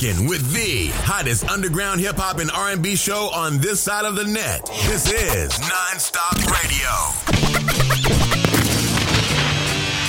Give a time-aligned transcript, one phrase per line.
[0.00, 4.24] rocking with the hottest underground hip hop and R&B show on this side of the
[4.24, 4.64] net.
[4.86, 6.90] This is Nonstop Radio.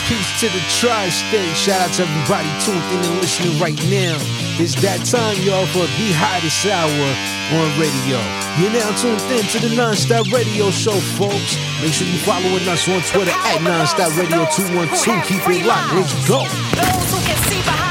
[0.08, 1.56] Peace to the tri-state.
[1.56, 4.18] Shout out to everybody tuned in and listening right now.
[4.60, 7.08] It's that time, y'all, for the hottest hour
[7.56, 8.20] on radio.
[8.60, 11.58] You're now tuned in to the Nonstop Radio Show, folks.
[11.82, 15.28] Make sure you following us on Twitter at Nonstop Radio 212.
[15.28, 15.94] Keep it locked.
[15.96, 17.91] Let's go.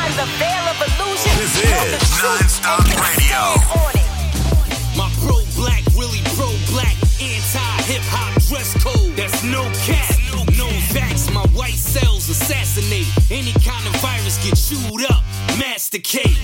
[1.20, 3.52] This is Nonstop Radio.
[4.96, 9.12] My pro black, really pro black, anti hip hop dress code.
[9.20, 10.16] That's no cap,
[10.56, 10.64] no
[10.96, 11.30] vax.
[11.30, 13.04] My white cells assassinate.
[13.30, 15.20] Any kind of virus get chewed up,
[15.60, 16.40] masticate.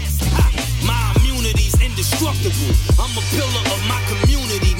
[0.84, 2.76] My immunity's indestructible.
[3.00, 4.76] I'm a pillar of my community,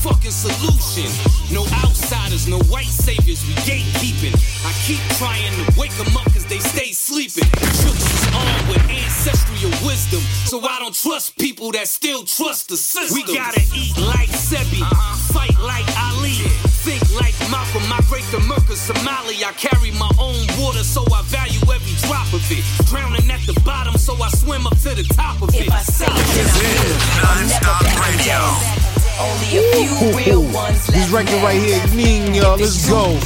[0.00, 1.08] fucking solution.
[1.52, 4.34] No outsiders, no white saviors, we gatekeeping.
[4.64, 7.48] I keep trying to wake them up cause they stay sleeping.
[7.60, 10.20] Is armed with ancestral wisdom.
[10.46, 13.14] So I don't trust people that still trust the system.
[13.14, 14.80] We gotta eat like Sebi,
[15.32, 16.32] fight like Ali.
[16.32, 16.69] Think
[17.14, 19.42] like Malcolm, migrate to Merca, Somali.
[19.44, 22.64] I carry my own water, so I value every drop of it.
[22.86, 25.66] Drowning at the bottom, so I swim up to the top of it.
[25.66, 26.98] If I say it, then I mean it.
[27.24, 28.40] I'm never Nonstop backing Radio.
[29.20, 30.86] Only a few real ones.
[30.86, 32.56] This record right here, mean y'all.
[32.56, 33.18] Let's go.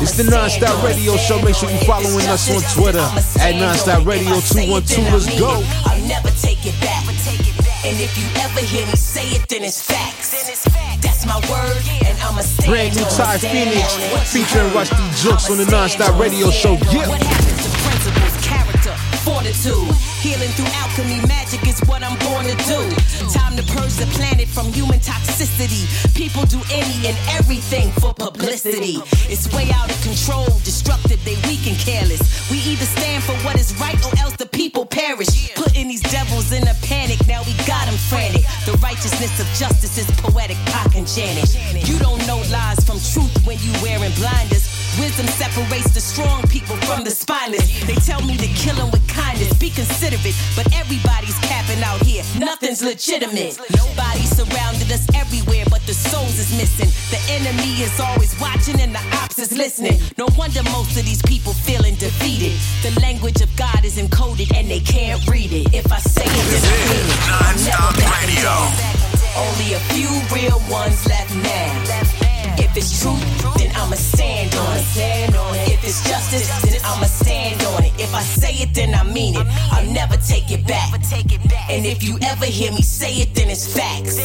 [0.00, 1.40] It's the Nonstop Radio Show.
[1.42, 3.04] Make sure you following us on Twitter
[3.40, 5.12] at Nonstop Radio 212.
[5.12, 5.62] Let's go.
[5.84, 7.04] I'll never take it back.
[7.84, 10.30] And if you ever hear me say it, then it's facts.
[11.02, 12.01] That's my word, and I'ma stand
[12.66, 14.12] Brand new Ty Phoenix on it.
[14.12, 16.50] What you featuring Rusty Jukes on the Nonstop Radio.
[16.50, 16.78] Show.
[16.92, 17.52] Yeah.
[19.52, 19.94] Fortitude?
[20.22, 22.80] Healing through alchemy, magic is what I'm born to do.
[23.30, 25.86] Time to purge the planet from human toxicity.
[26.14, 28.98] People do any and everything for publicity.
[29.28, 32.50] It's way out of control, destructive, they weak and careless.
[32.50, 35.52] We either stand for what is right or else the people perish.
[35.54, 38.44] Putting these devils in a panic, now we got them frantic.
[38.66, 41.50] The righteousness of justice is poetic, Pac and Janet.
[41.88, 44.81] You don't know lies from truth when you wearing blinders.
[45.00, 47.64] Wisdom separates the strong people from the spineless.
[47.86, 52.22] They tell me to kill them with kindness, be considerate, but everybody's capping out here.
[52.38, 53.56] Nothing's legitimate.
[53.72, 56.92] Nobody surrounded us everywhere, but the souls is missing.
[57.08, 59.98] The enemy is always watching and the ops is listening.
[60.18, 62.52] No wonder most of these people feeling defeated.
[62.84, 65.72] The language of God is encoded and they can't read it.
[65.72, 67.20] If I say it, then I mean it.
[67.32, 68.92] I'm never Nonstop Radio.
[69.40, 72.31] Only a few real ones left now.
[72.58, 73.20] If it's truth,
[73.58, 75.72] then I'ma stand on it.
[75.72, 77.92] If it's justice, then I'ma stand on it.
[77.98, 79.46] If I say it, then I mean it.
[79.70, 80.92] I'll never take it back.
[81.70, 84.16] And if you ever hear me say it, then it's facts.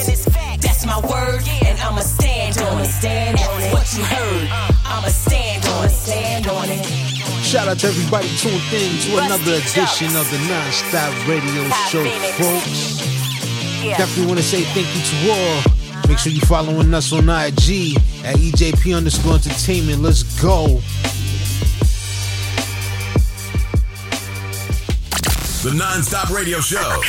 [0.59, 2.89] That's my word, and I'ma stand on it.
[3.03, 4.49] F what you heard,
[4.85, 5.89] I'ma stand on it.
[5.89, 6.85] Stand on it.
[7.43, 12.03] Shout out to everybody tuned in to another edition of the Nonstop Radio Show,
[12.35, 12.97] folks.
[13.81, 15.86] Definitely want to say thank you to all.
[16.07, 20.01] Make sure you're following us on IG at EJP underscore entertainment.
[20.01, 20.79] Let's go.
[25.63, 27.01] The Nonstop Radio Show.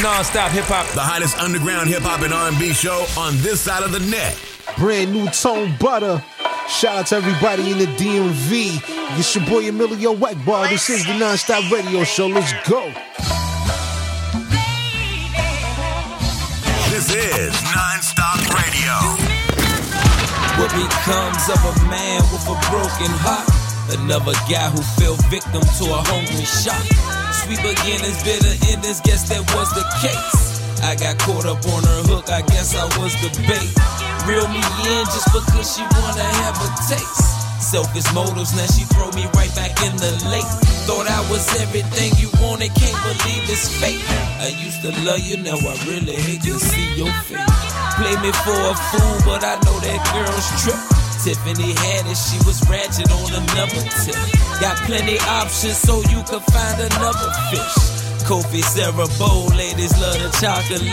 [0.00, 0.86] Non-stop hip hop.
[0.94, 4.38] The hottest underground hip hop and R&B show on this side of the net.
[4.78, 6.22] Brand new tone butter.
[6.68, 9.18] Shout out to everybody in the DMV.
[9.18, 10.68] It's your boy Emilio Egbar.
[10.68, 12.26] This is the Nonstop Radio Show.
[12.26, 12.92] Let's go.
[16.90, 18.06] This is Nonstop Radio.
[18.06, 18.15] What
[21.06, 23.46] becomes of a man with a broken heart?
[23.94, 26.82] Another guy who fell victim to a hungry shot.
[27.30, 30.58] Sweet beginnings, bitter endings, guess that was the case.
[30.82, 33.70] I got caught up on her hook, I guess I was the bait.
[34.26, 37.22] Reel me in just because she wanna have a taste.
[37.62, 40.50] Selfish motives, now she throw me right back in the lake.
[40.90, 44.02] Thought I was everything you wanted, can't believe it's fate.
[44.42, 47.46] I used to love you, now I really hate to see your face.
[47.94, 50.95] Play me for a fool, but I know that girl's trip.
[51.26, 54.14] Tiffany had it, she was ratchet on another tip.
[54.62, 57.74] Got plenty options so you can find another fish.
[58.22, 60.86] Kofi Sarah Bowl, ladies love the chocolate.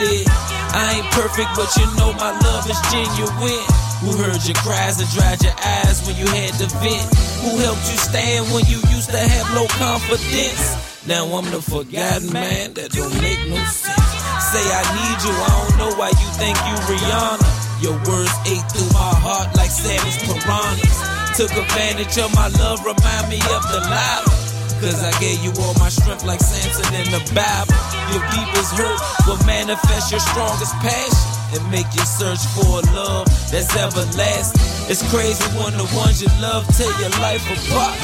[0.73, 3.61] I ain't perfect, but you know my love is genuine.
[4.01, 7.05] Who heard your cries and dried your eyes when you had to vent?
[7.45, 11.05] Who helped you stand when you used to have low confidence?
[11.05, 14.17] Now I'm the forgotten man that don't make no sense.
[14.49, 17.62] Say I need you, I don't know why you think you Rihanna.
[17.83, 20.97] Your words ate through my heart like savage piranhas.
[21.35, 24.31] Took advantage of my love, remind me of the lava.
[24.79, 27.75] Cause I gave you all my strength like Samson in the Bible.
[28.15, 33.27] Your deepest hurt will manifest your strongest passion and make you search for a love
[33.51, 34.63] that's everlasting.
[34.87, 37.99] It's crazy when the ones you love tear your life apart.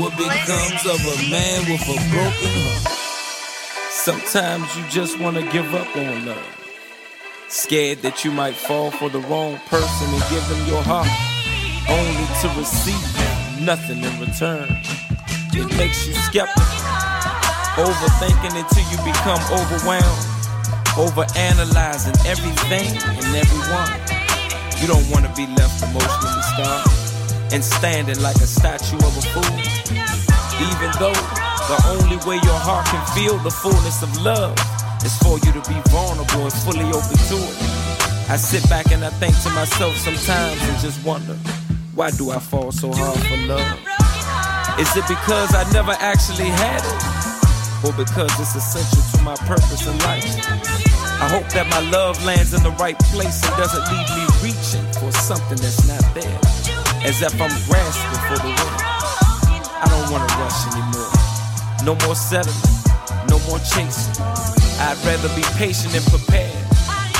[0.00, 2.96] What becomes of a man with a broken heart?
[3.92, 6.57] Sometimes you just wanna give up on love.
[7.48, 11.08] Scared that you might fall for the wrong person and give them your heart,
[11.88, 13.00] only to receive
[13.64, 14.68] nothing in return.
[15.56, 16.60] It makes you skeptical,
[17.80, 20.24] overthinking until you become overwhelmed,
[21.00, 23.96] overanalyzing everything and everyone.
[24.84, 26.84] You don't want to be left emotionally scarred
[27.56, 29.56] and standing like a statue of a fool.
[30.60, 31.16] Even though
[31.64, 34.52] the only way your heart can feel the fullness of love
[35.04, 37.56] is for you to be vulnerable and fully open to it.
[38.28, 41.34] I sit back and I think to myself sometimes and just wonder,
[41.94, 43.78] why do I fall so hard for love?
[44.78, 47.18] Is it because I never actually had it?
[47.86, 50.26] Or because it's essential to my purpose in life?
[51.18, 54.86] I hope that my love lands in the right place and doesn't leave me reaching
[55.00, 56.38] for something that's not there.
[57.06, 58.78] As if I'm grasping for the wind.
[59.80, 61.10] I don't wanna rush anymore.
[61.82, 62.54] No more settling,
[63.30, 64.57] no more chasing.
[64.80, 66.52] I'd rather be patient and prepared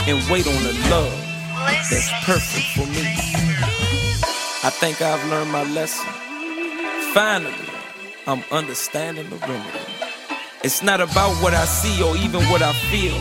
[0.06, 1.12] and wait on a love
[1.90, 3.05] that's perfect for me.
[4.64, 6.06] I think I've learned my lesson.
[7.12, 7.55] Finally,
[8.26, 9.78] I'm understanding the remedy.
[10.62, 13.19] It's not about what I see or even what I feel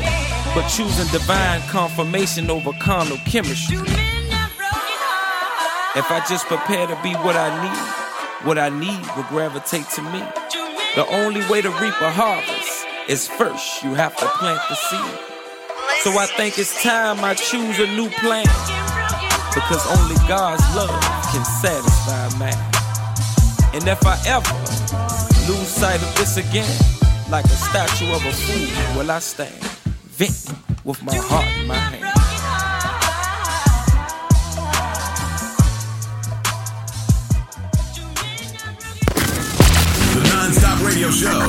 [0.57, 3.77] but choosing divine confirmation over carnal chemistry.
[5.95, 10.01] If I just prepare to be what I need, what I need will gravitate to
[10.01, 10.19] me.
[10.95, 12.56] The only way to reap a harvest
[13.07, 15.19] is first you have to plant the seed.
[16.03, 18.45] So I think it's time I choose a new plan.
[19.53, 21.01] Because only God's love
[21.31, 22.57] can satisfy man.
[23.73, 24.53] And if I ever
[25.51, 26.69] lose sight of this again,
[27.29, 29.67] like a statue of a fool, will I stand?
[30.17, 30.51] vent
[30.83, 32.16] with my heart in my hand.
[40.97, 41.39] Radio show.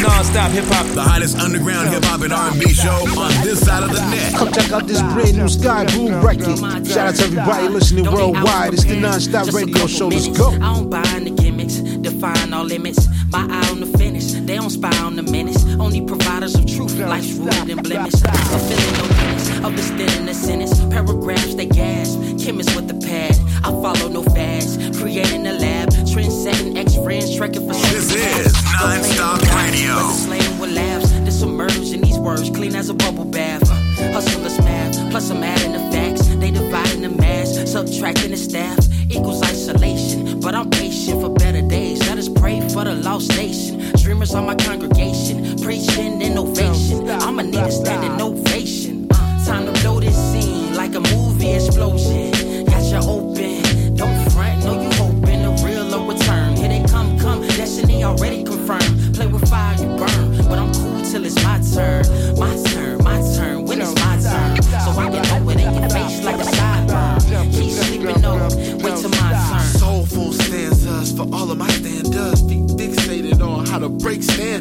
[0.00, 0.86] Non-stop hip hop.
[0.94, 4.34] The hottest underground hip hop and R&B show on this side of the net.
[4.34, 6.58] Come check out this brand new Sky Blue record.
[6.86, 8.74] Shout out to everybody listening worldwide.
[8.74, 10.08] It's the non-stop radio show.
[10.08, 10.50] Let's go.
[10.50, 13.08] I don't buy the gimmicks, define all limits.
[13.32, 14.32] My eye on the finish.
[14.32, 15.64] They don't spy on the menace.
[15.78, 16.98] Only providers of truth.
[16.98, 18.24] Life's rooted and blemished.
[18.26, 19.50] Fulfilling no limits.
[19.64, 20.80] Understanding the sentence.
[20.86, 22.18] Paragraphs they gasp.
[22.38, 23.36] Chemists with the pad.
[23.64, 24.76] I follow no fads.
[24.98, 25.90] Creating a lab.
[26.12, 27.36] Trend setting X friends.
[27.36, 29.98] Trekking for This is non-stop radio.
[30.12, 31.10] Slaying with laughs.
[31.10, 32.48] To submerge in these words.
[32.50, 33.68] Clean as a bubble bath.
[34.12, 35.10] Hustler's math.
[35.10, 36.26] Plus I'm adding the facts.
[36.36, 37.70] They dividing the mass.
[37.70, 38.78] Subtracting the staff.
[39.10, 40.40] Equals isolation.
[40.40, 41.98] But I'm patient for better days.
[42.08, 43.92] Let us pray for the lost nation.
[43.96, 45.56] Dreamers on my congregation.
[45.62, 47.08] Preaching innovation.
[47.08, 49.08] I'ma need a standing ovation.
[49.44, 52.64] Time to blow this scene like a movie explosion.
[52.66, 53.94] Got you open.
[53.96, 56.56] Don't front, no you hoping the real will return.
[56.56, 57.42] Here they come, come.
[57.42, 59.14] Destiny already confirmed.
[59.14, 60.48] Play with fire, you burn.
[60.48, 62.02] But I'm cool till it's my turn.
[62.04, 62.55] My turn, my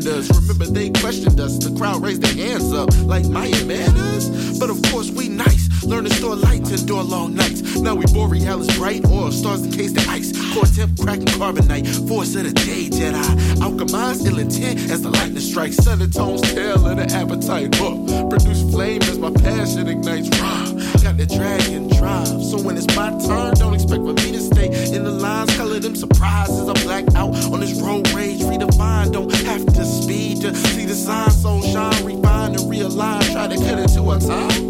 [0.05, 0.39] standards.
[0.39, 1.57] Remember they questioned us.
[1.57, 4.59] The crowd raised their hands up like Maya manners.
[4.59, 5.83] But of course we nice.
[5.83, 7.75] Learn to store lights, and endure long nights.
[7.75, 10.31] Now we borealis bright, oil stars encased in ice.
[10.53, 11.85] Core temp cracking carbonite.
[12.07, 13.23] Force of the day, Jedi.
[13.61, 15.85] Alchemize ill intent as the lightning strikes.
[15.87, 17.75] Undertones tell of the appetite.
[17.75, 18.27] Huh.
[18.29, 20.29] Produce flame as my passion ignites.
[20.39, 20.65] Rah.
[21.03, 22.43] Got the dragon drive.
[22.43, 25.55] So when it's my turn, don't expect for me to stay in the lines.
[25.57, 26.69] Color them surprises.
[26.69, 28.41] I black out on this road rage.
[28.41, 31.31] Redefined, don't have to speed to see the sign.
[31.31, 33.23] So shine, refine and realign.
[33.33, 34.63] Try to cut it to a time.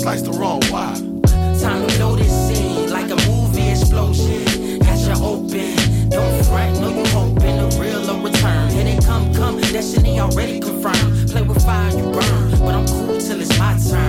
[0.00, 0.94] Slice the wrong wire.
[1.60, 4.78] Time to blow this scene like a movie explosion.
[4.78, 6.08] Got you open.
[6.10, 8.70] Don't front, no you hoping the real will return.
[8.70, 9.60] Here they come, come.
[9.60, 11.30] Destiny already confirmed.
[11.30, 12.50] Play with fire, you burn.
[12.64, 14.05] But I'm cool till it's my turn.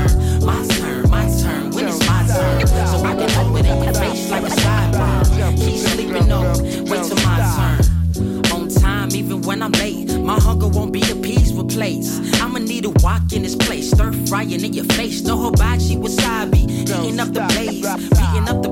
[13.37, 13.91] In this place.
[13.91, 15.21] Stir frying in your face.
[15.21, 16.57] No hibachi wasabi.
[16.57, 17.85] Heating up the blaze.
[18.09, 18.66] Beating up the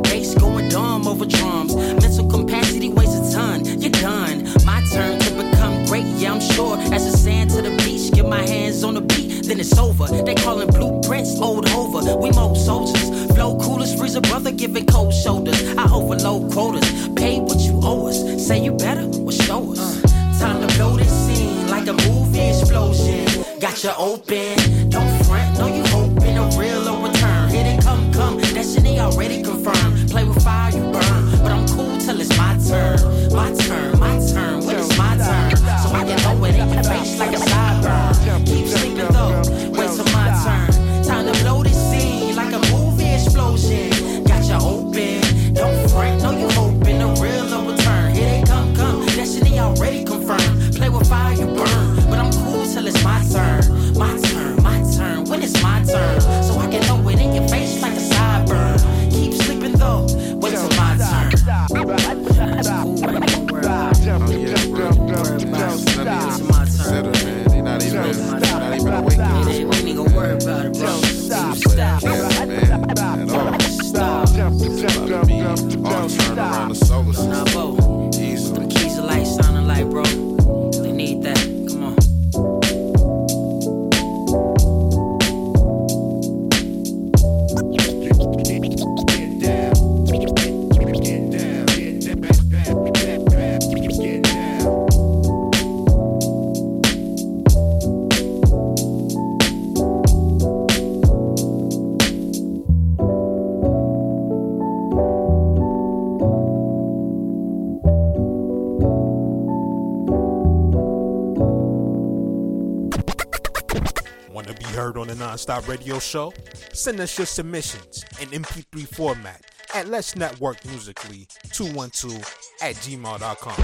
[115.47, 116.33] heard on the Nonstop Radio Show?
[116.73, 119.41] Send us your submissions in MP3 format
[119.73, 122.17] at Let's Network Musically 212
[122.61, 123.55] at gmail.com.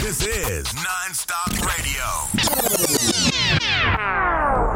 [0.00, 2.04] This is Nonstop Radio.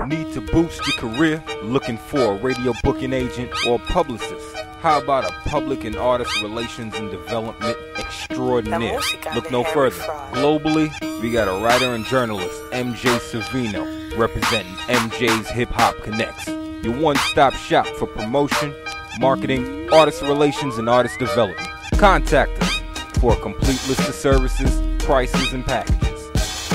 [0.06, 1.42] Need to boost your career?
[1.62, 4.56] Looking for a radio booking agent or publicist?
[4.80, 8.98] How about a public and artist relations and development extraordinaire?
[9.34, 10.02] Look no further.
[10.32, 16.84] Globally, we got a writer and journalist, MJ Savino, representing MJ's Hip Hop Connex.
[16.84, 18.74] Your one stop shop for promotion,
[19.18, 21.68] marketing, artist relations, and artist development.
[21.96, 22.82] Contact us
[23.20, 26.30] for a complete list of services, prices, and packages.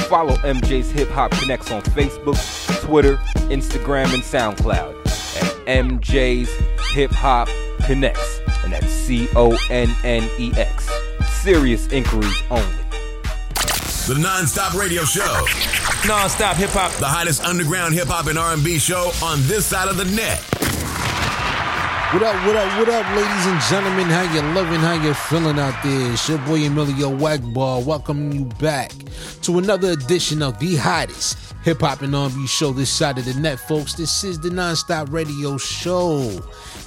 [0.08, 2.38] Follow MJ's Hip Hop Connex on Facebook,
[2.82, 3.18] Twitter,
[3.50, 4.96] Instagram, and SoundCloud
[5.38, 6.50] at MJ's
[6.94, 7.48] Hip Hop
[7.80, 8.18] Connex,
[8.64, 10.90] and that's C O N N E X.
[11.42, 12.64] Serious inquiries only.
[14.08, 15.67] The Nonstop Radio Show.
[16.06, 16.92] Non-stop hip hop.
[17.00, 20.40] The hottest underground hip hop and R&B show on this side of the net.
[22.14, 24.06] What up, what up, what up, ladies and gentlemen?
[24.06, 26.14] How you loving, how you feeling out there?
[26.14, 28.94] It's your boy Emilio Egbar welcoming you back
[29.42, 33.34] to another edition of the hottest hip hop and R&B show this side of the
[33.34, 33.94] net, folks.
[33.94, 36.30] This is the Nonstop Radio Show.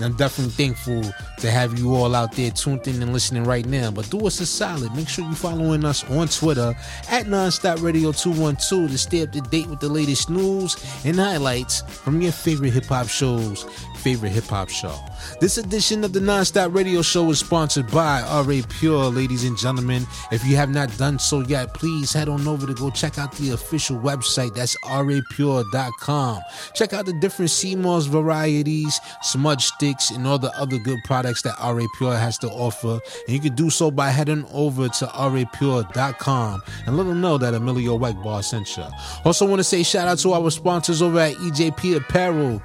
[0.01, 1.03] And I'm definitely thankful
[1.41, 3.91] to have you all out there tuned in and listening right now.
[3.91, 4.95] But do us a solid.
[4.95, 6.75] Make sure you're following us on Twitter
[7.11, 11.83] at Nonstop Radio 212 to stay up to date with the latest news and highlights
[11.83, 13.67] from your favorite hip hop shows,
[14.01, 14.99] favorite hip hop show.
[15.41, 20.07] This edition of the Nonstop Radio Show is sponsored by Aurepure, ladies and gentlemen.
[20.33, 23.33] If you have not done so yet, please head on over to go check out
[23.33, 24.55] the official website.
[24.55, 26.41] That's aurepure.com.
[26.75, 31.55] Check out the different CMOS varieties, smudge sticks, and all the other good products that
[31.61, 33.01] RA Pure has to offer.
[33.27, 37.53] And you can do so by heading over to aurepure.com and let them know that
[37.55, 38.87] Emilio Egbar sent you.
[39.25, 42.63] Also, want to say shout out to our sponsors over at EJP Apparel.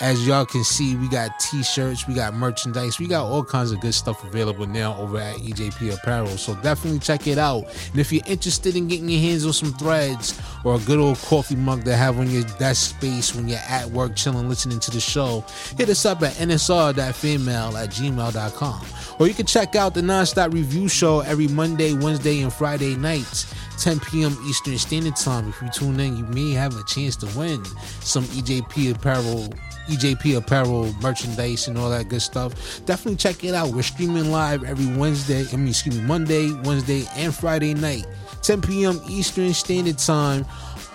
[0.00, 3.80] As y'all can see, we got t-shirts, we got merchandise, we got all kinds of
[3.80, 6.28] good stuff available now over at EJP Apparel.
[6.36, 7.64] So definitely check it out.
[7.90, 11.18] And if you're interested in getting your hands on some threads or a good old
[11.18, 14.92] coffee mug to have on your desk space when you're at work chilling listening to
[14.92, 15.44] the show,
[15.76, 18.86] hit us up at nsr.fanmail at gmail.com.
[19.18, 23.52] Or you can check out the Nonstop Review Show every Monday, Wednesday, and Friday nights.
[23.78, 24.36] 10 p.m.
[24.44, 25.48] Eastern Standard Time.
[25.48, 27.64] If you tune in, you may have a chance to win
[28.00, 29.48] some EJP apparel,
[29.86, 32.84] EJP apparel merchandise and all that good stuff.
[32.86, 33.68] Definitely check it out.
[33.68, 38.04] We're streaming live every Wednesday, I mean, excuse me, Monday, Wednesday, and Friday night,
[38.42, 39.00] 10 p.m.
[39.08, 40.44] Eastern Standard Time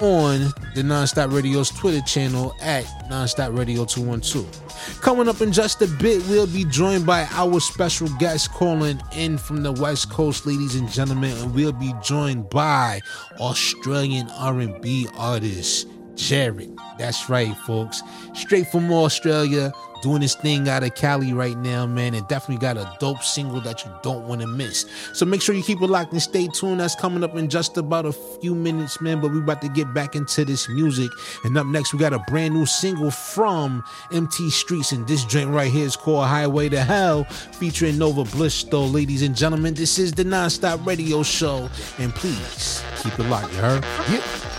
[0.02, 5.00] on the Nonstop Radio's Twitter channel at Nonstop Radio 212.
[5.02, 9.38] Coming up in just a bit, we'll be joined by our special guest calling in
[9.38, 13.00] from the West Coast, ladies and gentlemen, and we'll be joined by
[13.40, 16.78] Australian R&B artist Jarid.
[16.98, 18.02] That's right, folks.
[18.34, 19.72] Straight from Australia,
[20.04, 23.62] doing his thing out of Cali right now, man, and definitely got a dope single
[23.62, 24.86] that you don't want to miss.
[25.14, 26.82] So make sure you keep it locked and stay tuned.
[26.82, 29.22] That's coming up in just about a few minutes, man.
[29.22, 31.10] But we about to get back into this music.
[31.46, 35.50] And up next, we got a brand new single from MT Streets, and this joint
[35.50, 38.64] right here is called Highway to Hell, featuring Nova Bliss.
[38.66, 43.54] Though, ladies and gentlemen, this is the Nonstop Radio Show, and please keep it locked.
[43.54, 43.84] You heard?
[44.10, 44.53] Yeah.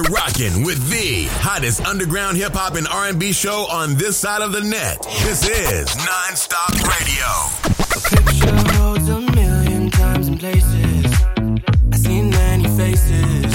[0.00, 4.50] You're rocking with the hottest underground hip hop and R&B show on this side of
[4.50, 5.02] the net.
[5.20, 7.28] This is Nonstop Radio.
[7.92, 11.04] A picture holds a million times and places.
[11.92, 13.52] I seen many faces.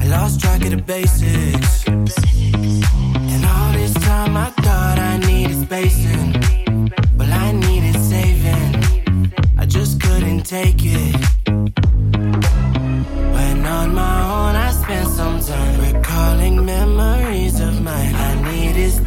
[0.00, 1.86] I lost track of the basics.
[1.86, 6.90] And all this time I thought I needed spacing.
[7.16, 9.32] Well, I needed saving.
[9.56, 10.89] I just couldn't take it.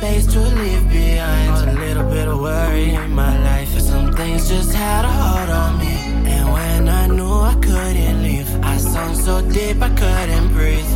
[0.04, 1.70] Space to leave behind.
[1.70, 5.80] A little bit of worry in my life, some things just had a hold on
[5.80, 5.96] me.
[6.34, 10.93] And when I knew I couldn't leave, I sunk so deep I couldn't breathe.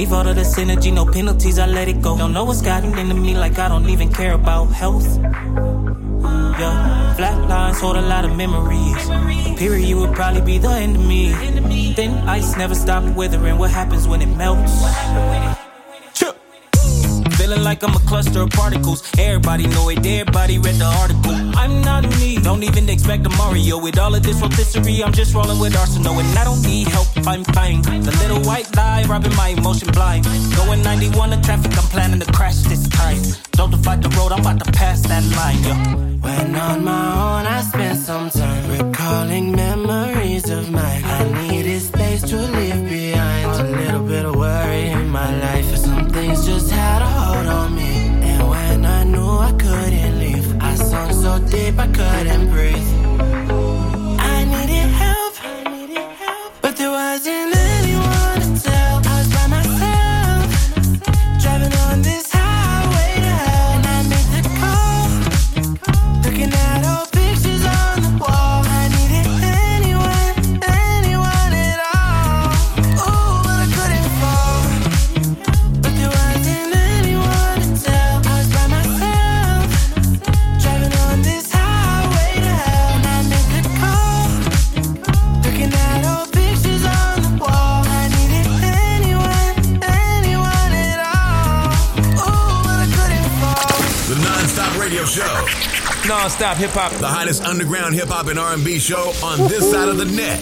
[0.00, 2.16] Leave all of the synergy, no penalties, I let it go.
[2.16, 5.04] Don't know what's gotten into me like I don't even care about health.
[6.58, 8.96] Yeah, flat lines hold a lot of memories.
[9.10, 11.92] A period would probably be the me.
[11.92, 13.58] Thin ice never stop withering.
[13.58, 15.59] What happens when it melts?
[17.70, 19.00] Like I'm a cluster of particles.
[19.16, 21.36] Everybody know it, everybody read the article.
[21.56, 23.78] I'm not me, don't even expect a Mario.
[23.78, 26.18] With all of this rotisserie, I'm just rolling with Arsenal.
[26.18, 27.82] And I don't need help, I'm fine.
[27.82, 30.24] The little white lie, robbing my emotion blind.
[30.56, 33.22] Going 91 in traffic, I'm planning to crash this time.
[33.52, 35.74] Don't fight the road, I'm about to pass that line, yo.
[36.26, 41.04] When on my own, I spend some time recalling memories of mine.
[41.04, 42.89] I needed space to leave
[51.70, 52.99] deep I couldn't breathe.
[96.20, 96.92] Non-stop hip hop.
[96.92, 100.38] The hottest underground hip hop and R&B show on this side of the net.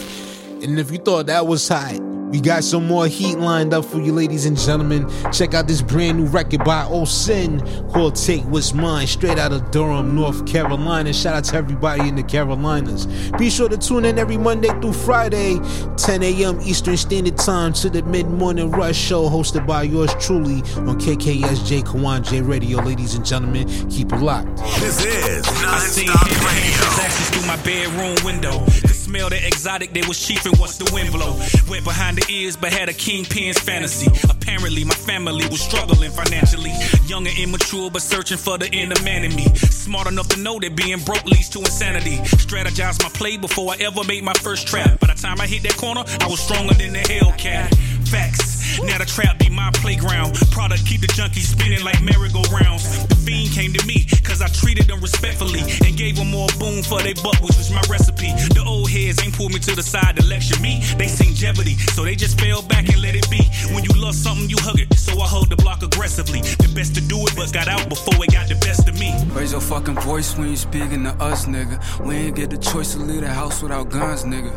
[0.61, 4.01] And if you thought that was hot, we got some more heat lined up for
[4.01, 5.09] you, ladies and gentlemen.
[5.33, 7.61] Check out this brand new record by Osin
[7.93, 11.13] called Take What's Mine, straight out of Durham, North Carolina.
[11.13, 13.07] Shout out to everybody in the Carolinas.
[13.39, 15.59] Be sure to tune in every Monday through Friday,
[15.97, 16.61] 10 a.m.
[16.63, 21.83] Eastern Standard Time to the Mid Morning Rush show hosted by yours truly on KKSJ
[21.85, 22.79] Kawon J Radio.
[22.79, 24.57] Ladies and gentlemen, keep it locked.
[24.81, 26.99] This is I seen non-stop hand-to-hand radio.
[27.09, 28.98] transactions through my bedroom window.
[29.09, 31.33] Smell exotic, they was chiefing once the wind blow.
[31.71, 34.07] Went behind the ears, but had a kingpin's fantasy.
[34.29, 36.73] Apparently, my family was struggling financially.
[37.07, 39.47] Young and immature, but searching for the inner man in me.
[39.55, 42.19] Smart enough to know that being broke leads to insanity.
[42.37, 45.01] Strategized my play before I ever made my first trap.
[45.01, 47.75] By the time I hit that corner, I was stronger than the Hellcat.
[48.09, 48.58] Facts.
[48.85, 50.35] Now the trap be my playground.
[50.51, 53.07] Product keep the junkies spinning like merry-go-rounds.
[53.07, 56.83] The fiend came to me, cause I treated them respectfully and gave them more boom
[56.83, 58.33] for they buck, which was my recipe.
[58.55, 60.83] The old heads ain't pulled me to the side to lecture me.
[60.97, 63.43] They seen jeopardy, so they just fell back and let it be.
[63.75, 64.95] When you love something, you hug it.
[64.95, 66.41] So I hold the block aggressively.
[66.41, 69.15] The best to do it, but got out before it got the best of me.
[69.33, 71.79] Raise your fucking voice when you speaking to us, nigga.
[72.05, 74.53] We ain't get the choice to leave the house without guns, nigga.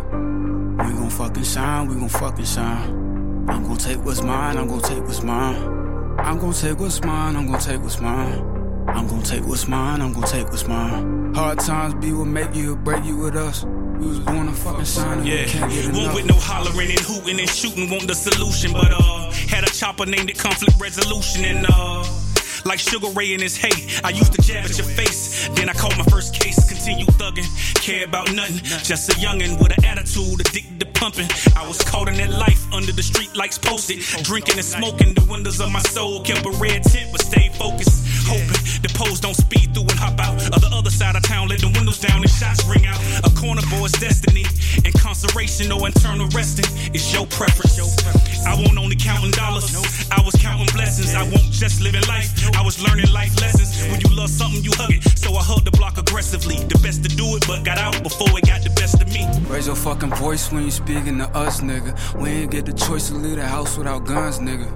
[0.78, 3.11] We gon' fucking shine, we gon' fucking shine.
[3.52, 5.56] I'm gon' take what's mine, I'm gon' take what's mine.
[6.20, 8.40] I'm gon' take what's mine, I'm gon' take what's mine.
[8.88, 11.34] I'm gon' take what's mine, I'm gon' take what's mine.
[11.34, 13.64] Hard times be what make you or break you with us.
[13.64, 16.16] We was born to fucking and Yeah, we can't get one enough.
[16.16, 18.72] with no hollering and hooting and shooting, want the solution.
[18.72, 22.04] But uh, had a chopper named it conflict resolution and uh.
[22.64, 25.31] Like Sugar Ray in his hate, I used to jab at your face.
[25.56, 28.64] Then I caught my first case, continue thugging, care about nothing.
[28.84, 31.28] Just a youngin' with an attitude, addicted to pumping.
[31.56, 35.14] I was caught in that life under the street lights posted, drinking and smoking.
[35.14, 38.08] The windows of my soul kept a red tint, but stayed focused.
[38.28, 40.36] Hoping the pose don't speed through and hop out.
[40.56, 43.00] Of the other side of town, let the windows down and shots ring out.
[43.26, 44.46] A corner boy's destiny,
[44.86, 47.78] incarceration or internal resting is your preference.
[48.46, 49.74] I won't only counting dollars,
[50.12, 51.14] I was counting blessings.
[51.14, 53.70] I won't just living life, I was learning life lessons.
[53.92, 55.04] When you love something, you hug it.
[55.18, 56.58] So I hugged the block aggressively.
[56.58, 59.28] The best to do it, but got out before it got the best of me.
[59.48, 61.92] Raise your fucking voice when you speaking to us, nigga.
[62.22, 64.70] We ain't get the choice to leave the house without guns, nigga.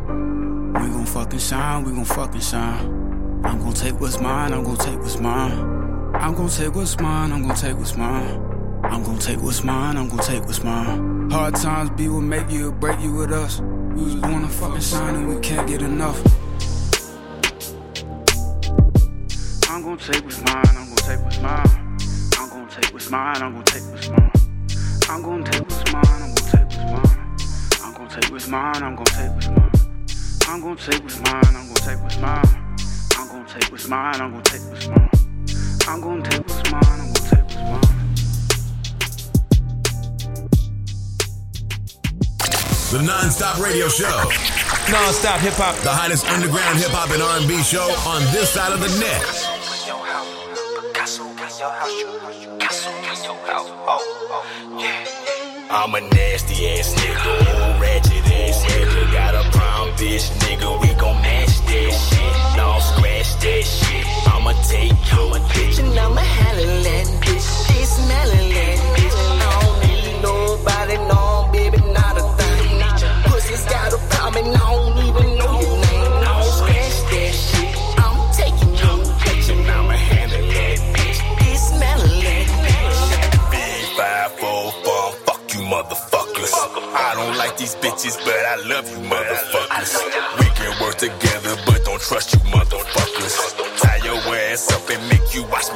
[0.82, 3.42] We gon' fucking shine, we gon' fucking shine.
[3.44, 5.76] I'm gon' take what's mine, I'm gon' take what's mine.
[6.16, 8.82] I'm gonna take what's mine, I'm gonna take what's mine.
[8.84, 11.30] I'm gonna take what's mine, I'm gonna take what's mine.
[11.30, 13.60] Hard times be what make you or break you with us.
[13.60, 16.20] We just wanna fucking shine and we can't get enough.
[19.98, 21.98] Gonna take what's mine, I'm gonna take what's mine.
[22.38, 24.32] I'm gonna take what's mine, I'm gonna take what's mine.
[25.08, 27.38] I'm gonna take what's mine, I'm gonna take what's mine.
[27.82, 29.96] I'm gonna take what's mine, I'm gonna take what's mine.
[30.48, 32.46] I'm gonna take what's mine, I'm gonna take what's mine.
[33.18, 35.10] I'm gonna take what's mine, I'm gonna take what's mine.
[35.88, 37.82] I'm gonna take what's mine, I'm gonna take what's mine.
[42.92, 44.30] The non-stop radio show.
[44.92, 45.76] Non-stop hip hop.
[45.84, 49.55] The hottest underground hip hop and R&B show on this side of the net.
[51.58, 51.72] I'm
[55.96, 59.14] a nasty ass nigga, ratchet ass nigga.
[59.14, 62.34] Got a brown bitch nigga, we gon' match that shit.
[62.58, 64.06] No scratch that shit.
[64.28, 67.48] I'ma take your bitch and I'ma handle that bitch.
[67.68, 69.16] She smelling that bitch.
[69.40, 72.84] I don't need nobody, no baby, not a thing.
[73.32, 75.65] Pussy's got a problem I don't even know
[86.98, 90.00] I don't like these bitches, but I love you motherfuckers.
[90.40, 93.36] We can work together, but don't trust you motherfuckers.
[93.82, 95.68] Tie your ass up and make you watch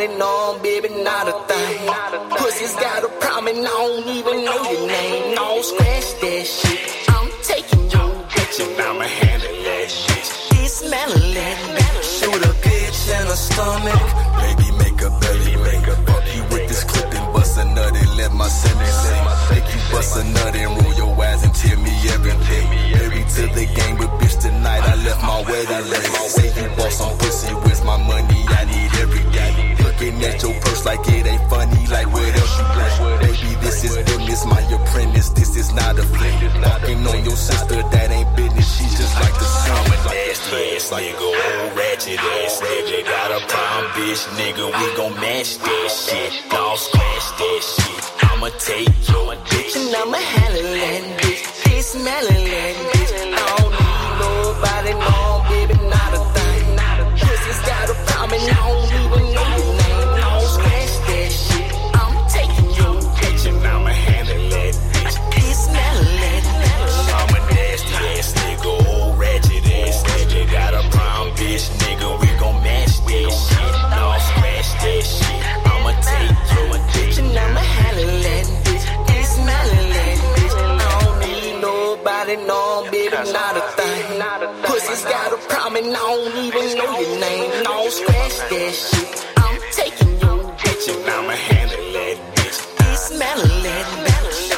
[0.00, 1.88] nobody, no baby, not a thing.
[2.30, 5.34] Pussy's got a problem and I don't even know your name.
[5.34, 7.08] No scratch that shit.
[7.08, 9.88] I'm taking your bitch and I'ma handle that.
[10.50, 12.20] Be smelling that bitch.
[12.20, 14.06] Shoot a bitch in her stomach.
[14.40, 17.96] Baby, make a belly, make a fuck you with this clip and bust a nut
[17.96, 19.24] and let my sentence sing.
[19.50, 22.66] Make you bust a nut and roll your eyes and tell me everything.
[22.96, 26.28] Married to the game, but bitch, tonight I left my wedding ring.
[26.28, 27.69] Say you bought some pussy, where's
[30.80, 33.20] at like it ain't funny, like what else you bring?
[33.20, 36.50] Baby, this is business, my apprentice, this is not a fling.
[36.62, 39.76] Fucking on your sister, that ain't business, she's just like the sun.
[39.76, 43.04] I'm a nasty ass nigga, old ratchet ass nigga.
[43.04, 46.32] Got a brown bitch nigga, we gon' match that shit.
[46.52, 48.04] No scratch that shit.
[48.30, 51.44] I'ma take your bitch and I'ma handle that bitch.
[51.64, 53.12] Be smelling that bitch.
[53.20, 55.16] I don't need nobody, no
[55.50, 56.64] baby, not a thing.
[57.20, 59.29] Pussy's got a problem and I don't even
[85.84, 87.62] and I don't even know your name.
[87.64, 89.26] No scratch that shit.
[89.36, 92.78] I'm taking your bitch and I'ma handle that bitch.
[92.78, 94.50] Be smelling that bitch.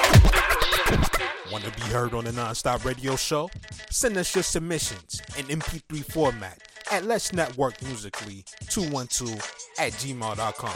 [1.53, 3.49] Want to be heard on the Nonstop Radio Show?
[3.91, 6.59] Send us your submissions in MP3 format
[6.91, 9.35] at Let's Network Musically 212
[9.79, 10.73] at gmail.com.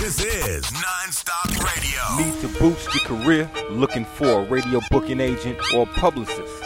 [0.00, 2.16] This is non-stop radio.
[2.24, 3.50] Need to boost your career?
[3.70, 6.65] Looking for a radio booking agent or publicist?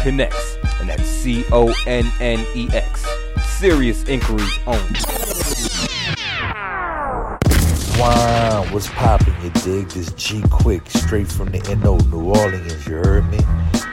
[0.00, 0.32] Connex,
[0.80, 3.04] and that's C O N N E X.
[3.58, 4.80] Serious inquiries only.
[8.00, 9.90] Wow, what's poppin', you dig?
[9.90, 13.40] This G Quick, straight from the NO, New Orleans, you heard me?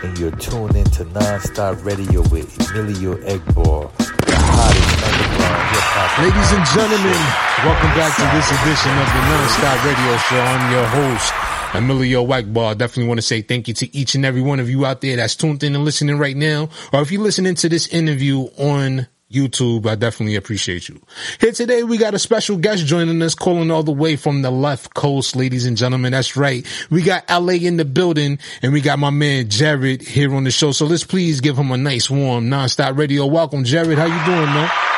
[0.01, 3.91] And you're tuned into Non-Stop Radio with Emilio Egbar,
[4.23, 6.23] the hottest underground hip-hop.
[6.23, 7.19] Ladies and gentlemen,
[7.67, 10.39] welcome back to this edition of the Nonstop Radio Show.
[10.39, 11.35] I'm your host,
[11.73, 12.77] Emilio Egbar.
[12.77, 15.17] Definitely want to say thank you to each and every one of you out there
[15.17, 16.69] that's tuned in and listening right now.
[16.93, 19.85] Or if you're listening to this interview on YouTube.
[19.85, 21.01] I definitely appreciate you.
[21.39, 24.51] Here today, we got a special guest joining us, calling all the way from the
[24.51, 26.13] left coast, ladies and gentlemen.
[26.13, 26.65] That's right.
[26.89, 30.51] We got LA in the building and we got my man Jarid here on the
[30.51, 30.71] show.
[30.71, 33.25] So let's please give him a nice warm nonstop radio.
[33.25, 33.97] Welcome, Jarid.
[33.97, 34.96] How you doing, man?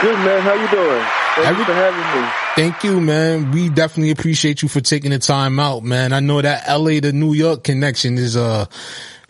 [0.00, 0.40] Good, man.
[0.42, 1.04] How you doing?
[1.36, 2.28] Thank Every- you for having me.
[2.56, 3.50] Thank you, man.
[3.50, 6.12] We definitely appreciate you for taking the time out, man.
[6.12, 8.66] I know that LA to New York connection is, uh,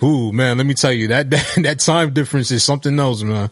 [0.02, 3.50] ooh, man, let me tell you that, that, that time difference is something else, man.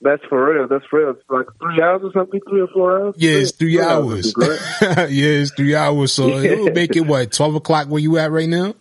[0.00, 0.66] That's for real.
[0.66, 1.10] That's for real.
[1.10, 3.14] It's like three hours or something, three or four hours.
[3.18, 4.34] Yeah, it's three, three hours.
[4.36, 4.60] hours
[5.12, 6.12] yeah, it's three hours.
[6.12, 6.50] So yeah.
[6.50, 8.74] it'll make it what twelve o'clock where you at right now?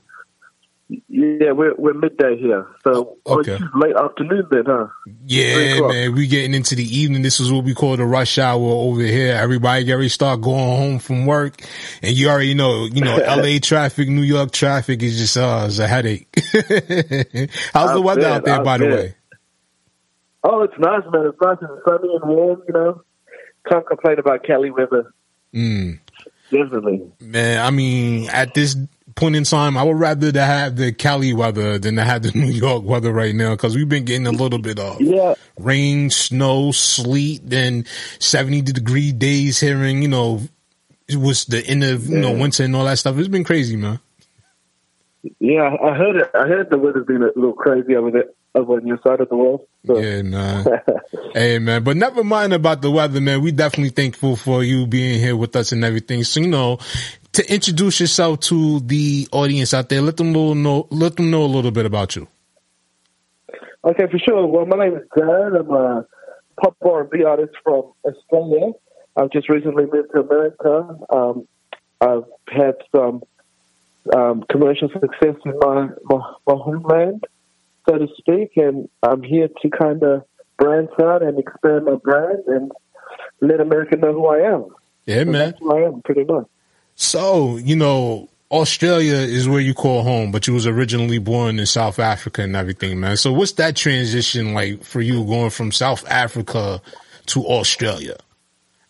[1.08, 3.58] Yeah, we're we're midday here, so oh, okay.
[3.76, 4.88] late afternoon then, huh?
[5.26, 7.22] Yeah, man, we getting into the evening.
[7.22, 9.36] This is what we call the rush hour over here.
[9.36, 11.62] Everybody already start going home from work,
[12.02, 13.60] and you already know, you know, L.A.
[13.60, 16.28] traffic, New York traffic is just uh, it's a headache.
[17.74, 19.16] How's the weather out there, i by the way?
[20.44, 21.28] Oh, it's nice, man.
[21.28, 22.64] It's nice and sunny and warm.
[22.68, 23.02] You know,
[23.70, 25.14] can't complain about Cali weather.
[25.54, 26.00] Mm.
[26.52, 27.66] Definitely, man.
[27.66, 28.76] I mean, at this
[29.16, 32.32] point in time, I would rather to have the Cali weather than to have the
[32.36, 35.36] New York weather right now because we've been getting a little bit of yeah.
[35.58, 37.86] rain, snow, sleet, then
[38.20, 40.42] 70 degree days here and, you know,
[41.08, 43.18] it was the end of, you know, winter and all that stuff.
[43.18, 44.00] It's been crazy, man.
[45.40, 46.32] Yeah, I heard it.
[46.34, 49.30] I heard the weather's been a little crazy over there over on your side of
[49.30, 49.68] the world.
[49.86, 49.98] So.
[49.98, 50.66] Yeah, man.
[51.34, 51.84] hey, man.
[51.84, 53.42] But never mind about the weather, man.
[53.42, 56.24] We definitely thankful for you being here with us and everything.
[56.24, 56.80] So, you know,
[57.34, 60.02] to introduce yourself to the audience out there.
[60.02, 62.28] Let them know, let them know a little bit about you.
[63.84, 64.46] Okay, for sure.
[64.46, 65.60] Well, my name is Jarid.
[65.60, 66.06] I'm a
[66.62, 68.74] pop R&B artist from Australia.
[69.16, 70.98] I've just recently moved to America.
[71.10, 71.48] Um,
[72.00, 73.24] I've had some
[74.16, 77.26] um, commercial success in my, my, my homeland,
[77.88, 80.24] so to speak, and I'm here to kind of
[80.58, 82.72] branch out and expand my brand and
[83.42, 84.68] let America know who I am.
[85.06, 85.34] Yeah, man.
[85.34, 86.48] That's who I am, pretty much.
[87.02, 91.66] So, you know, Australia is where you call home, but you was originally born in
[91.66, 93.18] South Africa and everything, man.
[93.18, 96.80] So what's that transition like for you going from South Africa
[97.26, 98.18] to Australia?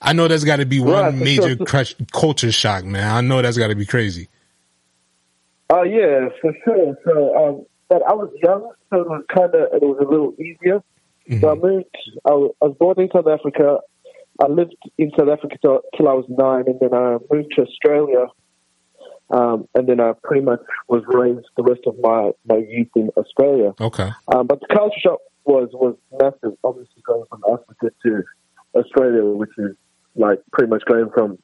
[0.01, 1.85] I know that's got to be one right, major sure.
[2.11, 3.09] culture shock, man.
[3.09, 4.27] I know that's got to be crazy.
[5.69, 6.97] Oh uh, yeah, for sure.
[7.05, 10.33] So, um, but I was young, so it was kind of it was a little
[10.33, 10.83] easier.
[11.29, 11.39] Mm-hmm.
[11.39, 11.85] So I moved.
[12.25, 12.31] I
[12.65, 13.79] was born in South Africa.
[14.39, 17.63] I lived in South Africa till, till I was nine, and then I moved to
[17.63, 18.27] Australia.
[19.29, 23.09] Um, and then I pretty much was raised the rest of my, my youth in
[23.15, 23.73] Australia.
[23.79, 24.09] Okay.
[24.33, 26.57] Um, but the culture shock was was massive.
[26.63, 28.23] Obviously, going from Africa to
[28.75, 29.75] Australia, which is
[30.15, 31.37] like pretty much going from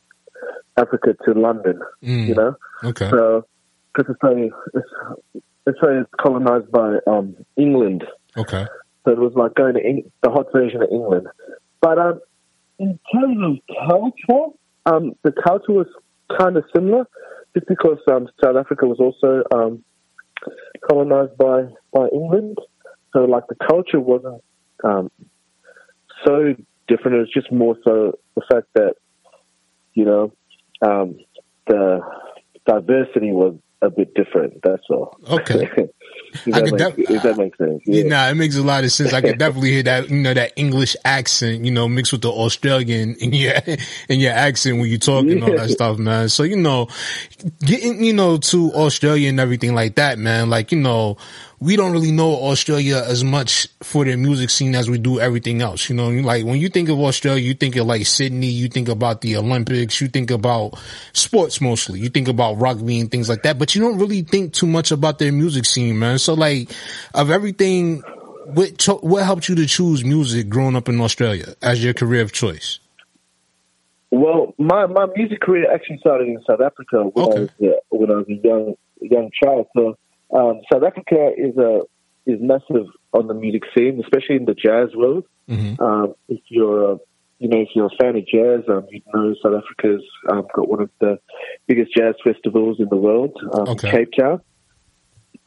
[0.76, 1.80] Africa to London.
[2.04, 2.28] Mm.
[2.28, 2.56] You know.
[2.84, 3.10] Okay.
[3.10, 3.45] So,
[3.93, 4.50] because Australia,
[5.67, 8.04] Australia is colonized by um, England.
[8.36, 8.65] Okay.
[9.06, 11.28] So it was like going to Eng- the hot version of England.
[11.82, 12.19] But um,
[12.79, 13.37] in terms
[13.69, 14.53] of culture,
[14.85, 15.87] um, the culture was
[16.37, 17.05] kind of similar,
[17.55, 19.83] just because um, South Africa was also um,
[20.89, 21.63] colonized by
[21.93, 22.57] by England.
[23.13, 24.43] So, like the culture wasn't
[24.83, 25.09] um,
[26.25, 26.55] so
[26.87, 27.17] different.
[27.17, 28.95] It was just more so the fact that
[29.93, 30.33] you know
[30.81, 31.17] um,
[31.67, 32.01] the
[32.65, 34.61] diversity was a bit different.
[34.63, 35.17] That's all.
[35.29, 35.69] Okay.
[36.33, 37.81] if, that makes, def- if that makes sense.
[37.85, 38.03] Yeah.
[38.03, 39.13] Nah, it makes a lot of sense.
[39.13, 42.31] I could definitely hear that, you know, that English accent, you know, mixed with the
[42.31, 43.53] Australian in your,
[44.09, 46.29] in your accent when you talk and all that stuff, man.
[46.29, 46.87] So, you know,
[47.61, 51.17] getting, you know, to Australia and everything like that, man, like, you know,
[51.59, 55.61] we don't really know Australia as much for their music scene as we do everything
[55.61, 55.89] else.
[55.89, 58.89] You know, like when you think of Australia, you think of like Sydney, you think
[58.89, 60.77] about the Olympics, you think about
[61.13, 64.53] sports mostly, you think about rugby and things like that, but you don't really think
[64.53, 66.19] too much about their music scene, man.
[66.19, 66.69] So like
[67.15, 68.01] of everything,
[68.45, 72.21] what, cho- what helped you to choose music growing up in Australia as your career
[72.21, 72.79] of choice?
[74.11, 77.37] Well, my, my music career actually started in South Africa when, okay.
[77.37, 79.67] I, was, uh, when I was a young young child.
[79.75, 79.97] So
[80.31, 81.81] um, South Africa is a
[82.25, 85.25] is massive on the music scene, especially in the jazz world.
[85.49, 85.81] Mm-hmm.
[85.81, 86.97] Um, if you're a,
[87.39, 90.67] you know if you're a fan of jazz, um, you know South Africa's um, got
[90.67, 91.19] one of the
[91.67, 93.91] biggest jazz festivals in the world, um, okay.
[93.91, 94.41] Cape Town.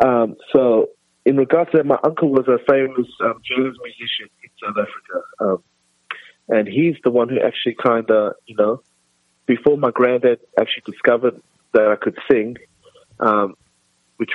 [0.02, 0.88] Um, so,
[1.26, 5.62] in regards to that, my uncle was a famous um, jazz musician in South Africa,
[6.48, 8.82] and he's the one who actually kind of you know
[9.44, 11.42] before my granddad actually discovered
[11.74, 12.56] that I could sing,
[14.16, 14.30] which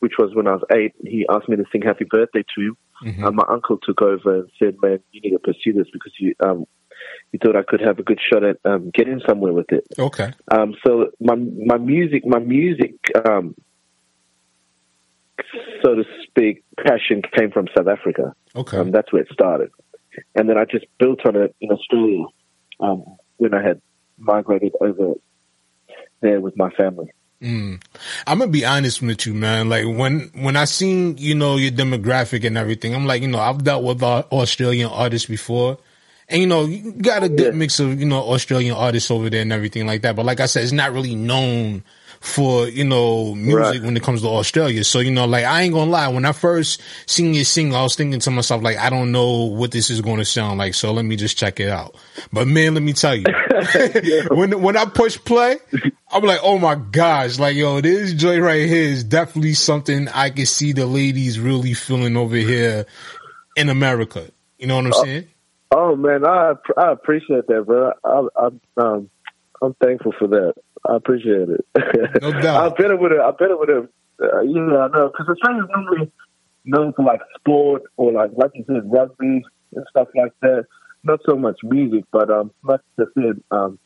[0.00, 0.94] which was when I was eight.
[1.04, 2.76] He asked me to sing "Happy Birthday" to him.
[3.04, 3.24] Mm-hmm.
[3.24, 6.34] Uh, my uncle took over and said, "Man, you need to pursue this because you
[6.40, 6.66] um,
[7.32, 10.32] you thought I could have a good shot at um, getting somewhere with it." Okay.
[10.50, 13.54] Um, so my my music, my music um,
[15.82, 18.34] so to speak, passion came from South Africa.
[18.54, 19.70] Okay, um, that's where it started,
[20.34, 22.24] and then I just built on it in Australia
[22.80, 23.04] um,
[23.36, 23.80] when I had
[24.18, 25.14] migrated over
[26.20, 27.12] there with my family.
[27.42, 27.80] Mm.
[28.26, 29.68] I'm gonna be honest with you, man.
[29.68, 33.38] Like when when I seen you know your demographic and everything, I'm like, you know,
[33.38, 35.78] I've dealt with Australian artists before,
[36.28, 37.58] and you know, you got a good yeah.
[37.58, 40.16] mix of you know Australian artists over there and everything like that.
[40.16, 41.82] But like I said, it's not really known
[42.20, 43.82] for, you know, music right.
[43.82, 44.84] when it comes to Australia.
[44.84, 47.82] So, you know, like I ain't gonna lie, when I first seen you sing, I
[47.82, 50.92] was thinking to myself, like, I don't know what this is gonna sound like, so
[50.92, 51.96] let me just check it out.
[52.32, 53.24] But man, let me tell you,
[54.30, 55.56] when when I push play,
[56.12, 60.30] I'm like, oh my gosh, like yo, this joint right here is definitely something I
[60.30, 62.86] can see the ladies really feeling over here
[63.56, 64.28] in America.
[64.58, 65.28] You know what I'm saying?
[65.70, 67.92] Oh man, I I appreciate that, bro.
[68.04, 68.48] I, I,
[68.82, 69.08] um,
[69.62, 70.54] I'm thankful for that.
[70.88, 71.64] I appreciate it.
[72.20, 72.72] No doubt.
[72.72, 73.20] I bet it would have.
[73.20, 73.90] I bet it.
[74.22, 76.10] Uh, yeah, I know because Australia's normally
[76.64, 79.44] known for like sport or like like you said rugby
[79.74, 80.66] and stuff like that.
[81.04, 83.78] Not so much music, but um, like I said, um,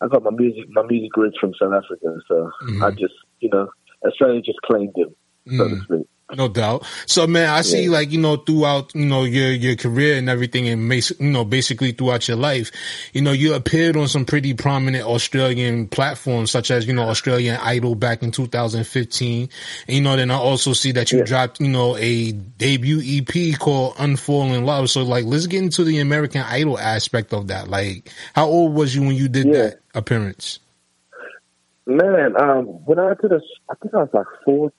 [0.00, 2.84] I got my music my music roots from South Africa, so mm-hmm.
[2.84, 3.68] I just you know
[4.06, 5.08] Australia just claimed it,
[5.48, 5.70] so mm.
[5.70, 6.06] to speak.
[6.36, 6.84] No doubt.
[7.06, 7.90] So man, I see yeah.
[7.90, 11.92] like, you know, throughout, you know, your, your career and everything and you know, basically
[11.92, 12.70] throughout your life,
[13.14, 17.56] you know, you appeared on some pretty prominent Australian platforms such as, you know, Australian
[17.56, 19.48] Idol back in 2015.
[19.86, 21.24] And, you know, then I also see that you yeah.
[21.24, 24.90] dropped, you know, a debut EP called Unfallen Love.
[24.90, 27.68] So like, let's get into the American Idol aspect of that.
[27.68, 29.52] Like, how old was you when you did yeah.
[29.52, 30.58] that appearance?
[31.86, 34.70] Man, um, when I did a, I think I was like four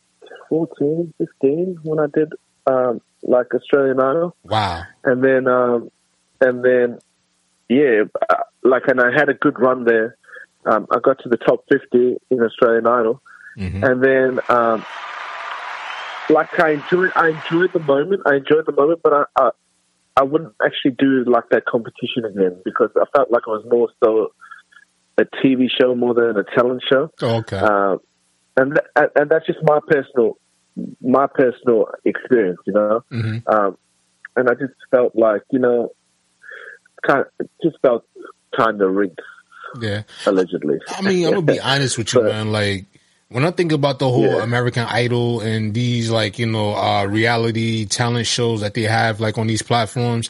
[0.50, 2.34] 14, 15 when I did
[2.68, 4.36] um, like Australian Idol.
[4.44, 4.84] Wow.
[5.04, 5.92] And then, um,
[6.42, 7.00] and then,
[7.70, 10.18] yeah, uh, like, and I had a good run there.
[10.66, 13.22] Um, I got to the top 50 in Australian Idol.
[13.58, 13.84] Mm-hmm.
[13.84, 14.86] And then, um,
[16.30, 18.24] like, I enjoyed, I enjoyed the moment.
[18.26, 19.50] I enjoyed the moment, but I, I,
[20.18, 23.90] I wouldn't actually do like that competition again because I felt like I was more
[24.04, 24.34] so
[25.18, 27.12] a TV show more than a talent show.
[27.22, 27.58] okay.
[27.58, 27.98] Uh,
[28.58, 30.38] and th- and that's just my personal
[31.02, 33.04] my personal experience, you know.
[33.12, 33.50] Mm-hmm.
[33.50, 33.78] Um,
[34.36, 35.92] and I just felt like you know,
[37.06, 38.06] kind of, just felt
[38.56, 39.20] kind of rigged.
[39.80, 40.80] Yeah, allegedly.
[40.90, 42.52] I mean, I'm gonna be honest with you, but, man.
[42.52, 42.86] Like
[43.30, 44.44] when I think about the whole yeah.
[44.44, 49.38] American Idol and these like you know uh, reality talent shows that they have like
[49.38, 50.30] on these platforms,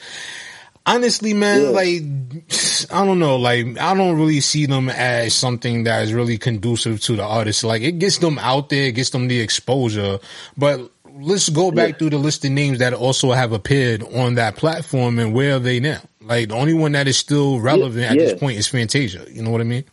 [0.85, 1.69] honestly, man, yeah.
[1.69, 6.37] like I don't know, like I don't really see them as something that is really
[6.37, 7.63] conducive to the artist.
[7.63, 10.19] Like it gets them out there, it gets them the exposure,
[10.57, 11.97] but let's go back yeah.
[11.97, 15.59] through the list of names that also have appeared on that platform and where are
[15.59, 16.01] they now?
[16.21, 18.11] Like the only one that is still relevant yeah.
[18.11, 19.25] at this point is Fantasia.
[19.29, 19.85] You know what I mean?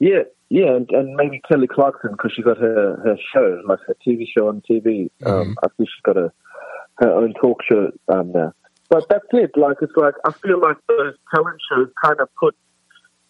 [0.00, 3.96] Yeah, yeah, and, and maybe Kelly Clarkson because she got her her show, like her
[4.06, 5.10] TV show on TV.
[5.24, 5.50] Um, mm-hmm.
[5.50, 6.32] Um, I think she's got a
[6.96, 8.52] her own talk show um, now.
[8.88, 9.56] But that's it.
[9.56, 12.54] Like it's like I feel like those talent shows kind of put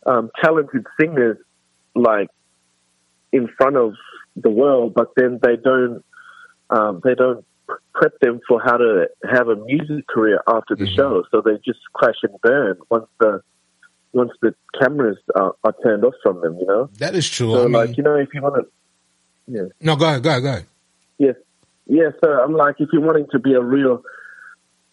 [0.06, 1.38] um, talented singers
[1.94, 2.28] like
[3.32, 3.94] in front of
[4.36, 6.04] the world, but then they don't
[6.70, 7.44] um, they don't
[7.94, 10.96] prep them for how to have a music career after the mm-hmm.
[10.96, 11.24] show.
[11.30, 13.42] So they just crash and burn once the
[14.12, 16.58] once the cameras are, are turned off from them.
[16.58, 17.52] You know that is true.
[17.52, 18.66] So I mean, like you know if you want to,
[19.46, 19.68] yeah.
[19.80, 20.66] No, go ahead, go ahead, go ahead.
[21.16, 21.36] Yes,
[21.86, 24.02] yeah, So I'm like if you're wanting to be a real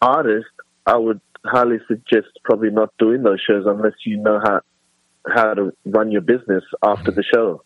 [0.02, 0.48] artist,
[0.86, 4.60] I would highly suggest probably not doing those shows unless you know how
[5.26, 7.62] how to run your business after the show.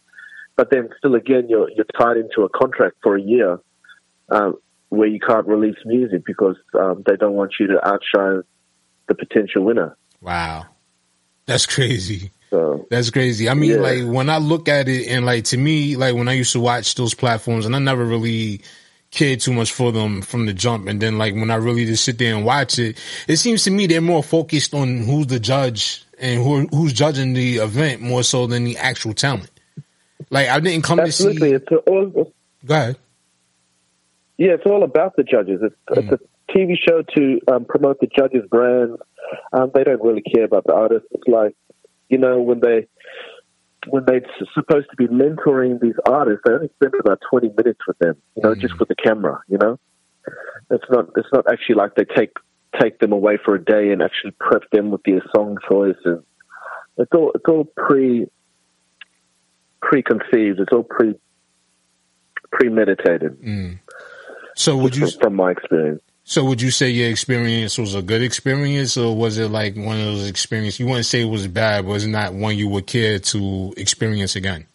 [0.57, 3.59] But then, still, again, you're you're tied into a contract for a year
[4.31, 4.59] um,
[4.89, 8.43] where you can't release music because um, they don't want you to outshine
[9.09, 9.97] the potential winner.
[10.21, 10.67] Wow,
[11.47, 12.31] that's crazy.
[12.51, 13.49] So, That's crazy.
[13.49, 13.77] I mean, yeah.
[13.79, 16.61] like when I look at it, and like to me, like when I used to
[16.61, 18.61] watch those platforms, and I never really
[19.17, 20.87] cared too much for them from the jump.
[20.87, 23.71] And then like when I really just sit there and watch it, it seems to
[23.71, 28.23] me they're more focused on who's the judge and who who's judging the event more
[28.23, 29.51] so than the actual talent.
[30.31, 31.53] Like I didn't come Absolutely.
[31.53, 31.75] to see.
[31.75, 32.33] It's all,
[32.65, 32.97] Go ahead.
[34.39, 35.61] Yeah, it's all about the judges.
[35.63, 36.13] It's, mm.
[36.13, 39.01] it's a TV show to um, promote the judges' brands.
[39.53, 41.09] Um, they don't really care about the artists.
[41.11, 41.55] It's like,
[42.09, 42.87] you know, when they
[43.89, 47.99] when they're supposed to be mentoring these artists, they only spend about twenty minutes with
[47.99, 48.61] them, you know, mm.
[48.61, 49.41] just with the camera.
[49.49, 49.79] You know,
[50.71, 52.33] it's not it's not actually like they take
[52.81, 56.23] take them away for a day and actually prep them with their song choice and
[56.99, 58.27] it's all it's all pre
[59.81, 60.61] preconceived.
[60.61, 61.15] It's all pre
[62.51, 63.41] premeditated.
[63.41, 63.79] Mm.
[64.57, 66.03] So would you, from my experience?
[66.29, 69.99] So would you say your experience was a good experience or was it like one
[69.99, 72.87] of those experiences you wouldn't say it was bad, but it's not one you would
[72.87, 74.67] care to experience again?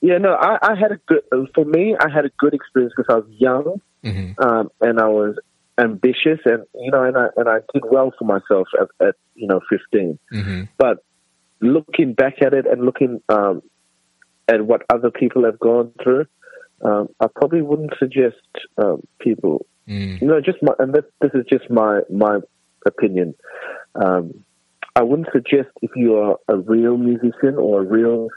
[0.00, 1.22] Yeah, no, I, I had a good.
[1.54, 4.40] For me, I had a good experience because I was young Mm-hmm.
[4.40, 5.36] um, and I was
[5.78, 9.48] ambitious, and you know, and I and I did well for myself at, at you
[9.48, 10.18] know fifteen.
[10.32, 10.64] Mm-hmm.
[10.78, 11.04] But
[11.60, 13.62] looking back at it and looking um,
[14.46, 16.26] at what other people have gone through,
[16.82, 18.36] um, I probably wouldn't suggest
[18.78, 19.66] um, people.
[19.88, 20.20] Mm.
[20.20, 22.40] You know, just my, and this, this is just my my
[22.84, 23.34] opinion.
[23.94, 24.44] Um,
[24.94, 28.28] I wouldn't suggest if you are a real musician or a real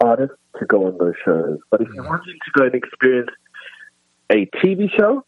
[0.00, 1.58] artist to go on those shows.
[1.70, 3.30] But if you're wanting to go and experience
[4.30, 5.24] a TV show,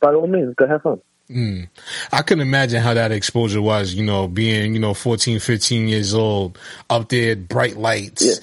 [0.00, 1.00] by all means, go have fun.
[1.30, 1.68] Mm.
[2.12, 6.14] I can imagine how that exposure was, you know, being, you know, 14, 15 years
[6.14, 6.58] old,
[6.90, 8.40] up there, bright lights.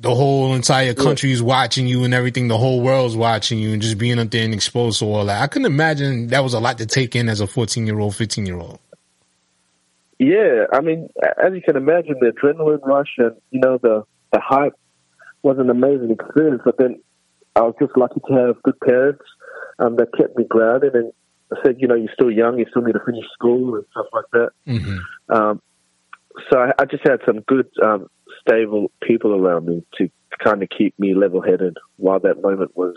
[0.00, 2.46] The whole entire country's watching you and everything.
[2.46, 5.42] The whole world's watching you and just being up there and exposed to all that.
[5.42, 8.14] I couldn't imagine that was a lot to take in as a 14 year old,
[8.14, 8.78] 15 year old.
[10.20, 14.40] Yeah, I mean, as you can imagine, the adrenaline rush and you know the the
[14.40, 14.74] hype
[15.42, 16.62] was an amazing experience.
[16.64, 17.00] But then
[17.56, 19.24] I was just lucky to have good parents
[19.78, 21.12] um, that kept me grounded and
[21.64, 24.24] said, you know, you're still young, you still need to finish school and stuff like
[24.32, 24.50] that.
[24.66, 25.32] Mm-hmm.
[25.34, 25.62] Um,
[26.50, 28.08] so I, I just had some good, um,
[28.48, 30.08] stable people around me to
[30.42, 32.96] kind of keep me level headed while that moment was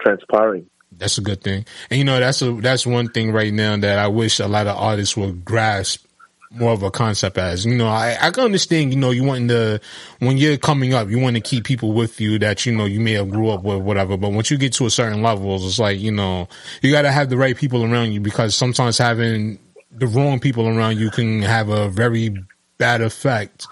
[0.00, 0.68] transpiring.
[0.90, 1.64] That's a good thing.
[1.90, 4.66] And you know, that's a, that's one thing right now that I wish a lot
[4.66, 6.04] of artists would grasp
[6.50, 9.48] more of a concept as, you know, I, I can understand, you know, you want
[9.48, 9.80] to,
[10.18, 13.00] when you're coming up, you want to keep people with you that, you know, you
[13.00, 14.18] may have grew up with, whatever.
[14.18, 16.48] But once you get to a certain level, it's like, you know,
[16.82, 19.58] you got to have the right people around you because sometimes having
[19.90, 22.34] the wrong people around you can have a very
[22.76, 23.66] bad effect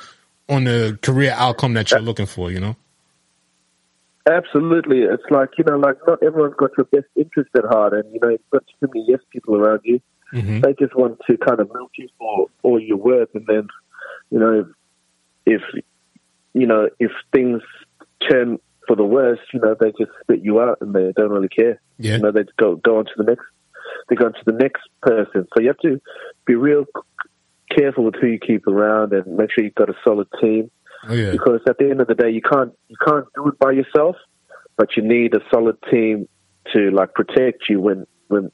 [0.50, 2.76] on the career outcome that you're looking for, you know?
[4.28, 5.02] Absolutely.
[5.02, 8.20] It's like, you know, like not everyone's got your best interest at heart and, you
[8.20, 10.00] know, you've got too many yes people around you.
[10.34, 10.60] Mm-hmm.
[10.60, 13.68] They just want to kind of milk you for all your worth and then,
[14.30, 14.66] you know,
[15.46, 15.62] if,
[16.52, 17.62] you know, if things
[18.28, 21.48] turn for the worst, you know, they just spit you out and they don't really
[21.48, 21.80] care.
[21.98, 22.16] Yeah.
[22.16, 23.46] You know, they go, go on to the next,
[24.08, 25.48] they go on to the next person.
[25.54, 26.00] So you have to
[26.44, 26.84] be real
[27.76, 30.70] careful with who you keep around and make sure you've got a solid team
[31.08, 31.30] Oh, yeah.
[31.30, 34.16] because at the end of the day, you can't you can't do it by yourself,
[34.76, 36.28] but you need a solid team
[36.74, 38.50] to like protect you when when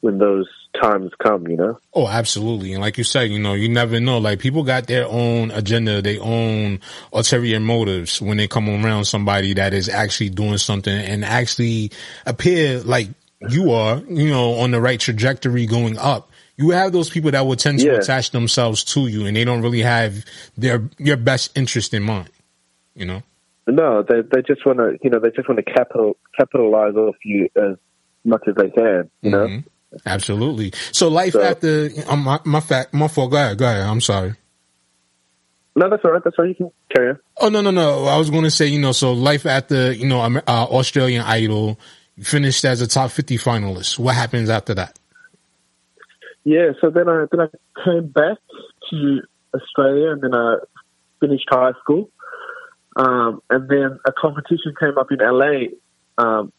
[0.00, 0.48] when those
[0.80, 1.46] times come.
[1.48, 1.78] You know.
[1.92, 2.72] Oh, absolutely.
[2.72, 4.16] And like you said, you know, you never know.
[4.18, 6.80] Like people got their own agenda, their own
[7.12, 11.90] ulterior motives when they come around somebody that is actually doing something and actually
[12.24, 13.08] appear like
[13.50, 16.30] you are, you know, on the right trajectory going up.
[16.62, 17.92] You have those people that will tend to Yeah.
[17.98, 20.24] attach themselves to you and they don't really have
[20.56, 22.30] their, your best interest in mind,
[22.94, 23.22] you know?
[23.66, 27.14] No, they they just want to you know they just want to capital capitalize off
[27.24, 27.76] you as
[28.24, 29.10] much as they can.
[29.22, 29.46] You know.
[29.46, 29.64] Mhm.
[30.06, 30.72] Absolutely.
[30.92, 33.30] So life after, um, my, my fact, my fault.
[33.30, 33.58] Go ahead.
[33.58, 33.82] Go ahead.
[33.86, 34.34] I'm sorry.
[35.76, 36.22] No, that's all right.
[36.24, 36.48] That's all right.
[36.48, 37.18] You can carry on.
[37.40, 38.04] Oh no no no!
[38.06, 41.78] I was going to say you know so life after you know uh, Australian Idol,
[42.16, 43.98] you finished as a top fifty finalist.
[43.98, 44.98] What happens after that?
[46.44, 48.38] Yeah, so then I then I came back
[48.90, 49.20] to
[49.54, 50.56] Australia and then I
[51.20, 52.10] finished high school.
[52.96, 55.68] Um, and then a competition came up in LA.
[56.18, 56.52] Um,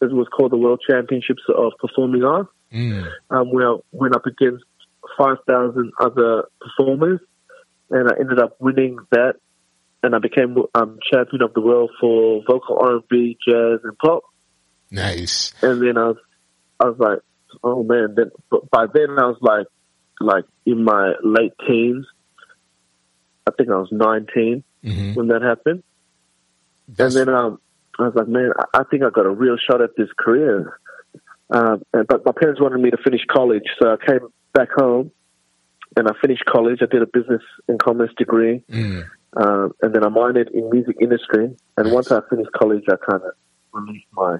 [0.00, 2.50] it was called the World Championships of Performing Arts.
[2.72, 3.10] Mm.
[3.30, 4.64] Um, where I went up against
[5.16, 7.20] 5,000 other performers
[7.90, 9.34] and I ended up winning that.
[10.02, 14.22] And I became um, champion of the world for vocal R&B, jazz, and pop.
[14.90, 15.52] Nice.
[15.60, 16.16] And then I was,
[16.78, 17.18] I was like,
[17.62, 18.14] oh man.
[18.16, 19.66] Then, but by then I was like,
[20.20, 22.06] like in my late teens.
[23.46, 25.16] I think I was 19 Mhm.
[25.16, 25.82] when that happened.
[26.98, 27.58] And then um,
[27.98, 30.78] I was like, man, I, think I got a real shot at this career.
[31.50, 34.20] Um, and, but my parents wanted me to finish college, so I came
[34.52, 35.10] back home
[35.96, 36.80] and I finished college.
[36.82, 39.04] I did a business and commerce degree, Mm.
[39.36, 41.56] um, and then I minored in music industry.
[41.78, 43.32] And once I finished college, I kind of
[43.72, 44.38] released my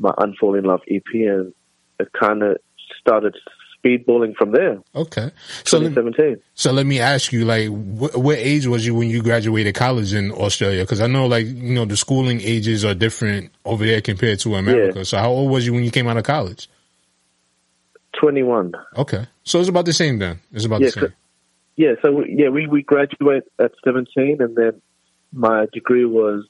[0.00, 1.52] my Unfall in Love EP, and
[1.98, 2.56] it kind of
[3.00, 3.36] started
[3.84, 4.78] speedballing from there.
[4.94, 5.30] Okay.
[5.64, 5.94] So let,
[6.54, 10.12] so let me ask you, like, wh- what age was you when you graduated college
[10.12, 10.82] in Australia?
[10.82, 14.56] Because I know, like, you know, the schooling ages are different over there compared to
[14.56, 15.04] America.
[15.04, 16.68] So how old was you when you came out of college?
[18.20, 18.72] 21.
[18.96, 19.26] Okay.
[19.44, 20.40] So it's about the same then.
[20.52, 21.12] It's about Yeah, the same.
[21.76, 24.82] Yeah, so we, yeah, we, we graduate at 17, and then
[25.32, 26.44] my degree was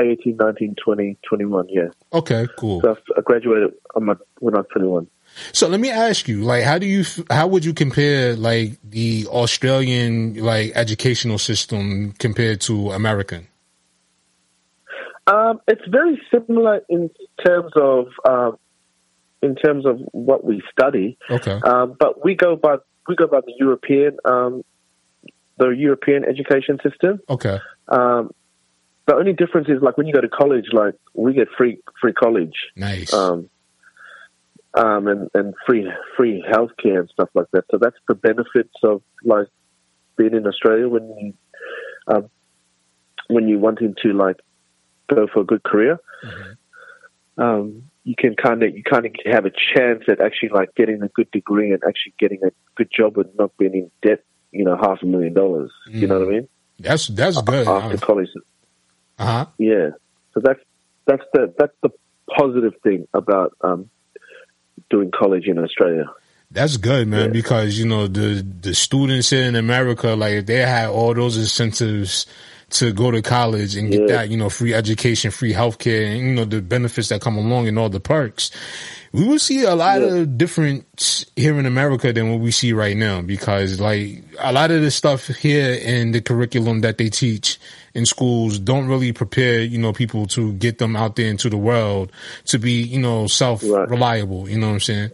[0.00, 1.82] 18, 19, 20, 21, yeah.
[2.12, 2.80] Okay, cool.
[2.80, 5.06] So I graduated when I was 21.
[5.52, 9.26] So let me ask you, like, how do you, how would you compare, like, the
[9.28, 13.46] Australian, like, educational system compared to American?
[15.26, 17.10] Um, it's very similar in
[17.44, 18.58] terms of um,
[19.42, 21.60] in terms of what we study, Okay.
[21.64, 22.76] um, but we go by
[23.06, 24.64] we go by the European um,
[25.58, 27.20] the European education system.
[27.28, 27.58] Okay.
[27.88, 28.32] Um,
[29.06, 32.12] the only difference is like when you go to college, like we get free free
[32.12, 33.48] college, nice, um,
[34.74, 37.64] um, and and free free healthcare and stuff like that.
[37.70, 39.48] So that's the benefits of like
[40.16, 41.34] being in Australia when you
[42.06, 42.30] um,
[43.28, 44.36] when you wanting to like
[45.08, 45.98] go for a good career.
[47.38, 51.02] Um, you can kind of you kind of have a chance at actually like getting
[51.02, 54.24] a good degree and actually getting a good job and not being in debt.
[54.52, 55.70] You know, half a million dollars.
[55.88, 56.48] You know what I mean?
[56.80, 57.68] That's that's good.
[57.68, 58.28] After college,
[59.20, 59.46] Uh huh.
[59.58, 59.90] yeah.
[60.32, 60.60] So that's
[61.06, 61.90] that's the that's the
[62.34, 63.90] positive thing about um,
[64.88, 66.10] doing college in Australia.
[66.52, 70.56] That's good, man, because you know the the students here in America, like if they
[70.56, 72.26] had all those incentives
[72.70, 76.34] to go to college and get that, you know, free education, free healthcare, and you
[76.34, 78.50] know the benefits that come along and all the perks,
[79.12, 82.96] we will see a lot of difference here in America than what we see right
[82.96, 83.20] now.
[83.20, 87.58] Because like a lot of the stuff here in the curriculum that they teach
[87.94, 91.56] in schools don't really prepare, you know, people to get them out there into the
[91.56, 92.12] world
[92.46, 94.48] to be, you know, self reliable.
[94.48, 95.10] You know what I'm saying?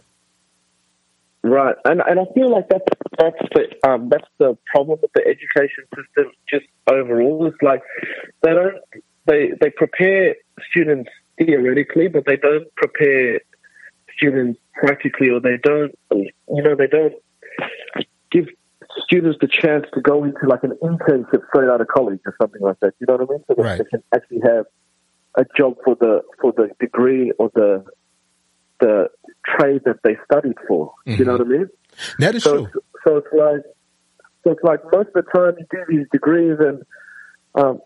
[1.43, 2.85] Right, and and I feel like that's
[3.17, 6.31] that's the um, that's the problem with the education system.
[6.49, 7.81] Just overall, it's like
[8.41, 8.75] they don't
[9.25, 10.35] they they prepare
[10.69, 13.39] students theoretically, but they don't prepare
[14.17, 17.13] students practically, or they don't you know they don't
[18.31, 18.45] give
[19.03, 22.61] students the chance to go into like an internship straight out of college or something
[22.61, 22.93] like that.
[22.99, 23.43] You know what I mean?
[23.47, 23.77] So that Right.
[23.77, 24.65] they can actually have
[25.35, 27.85] a job for the for the degree or the
[28.79, 29.09] the
[29.45, 30.93] trade that they studied for.
[31.05, 31.67] You know what I mean?
[32.19, 32.65] That is so true.
[32.65, 33.61] It's, so it's like
[34.43, 36.83] so it's like most of the time you do these degrees and
[37.55, 37.79] um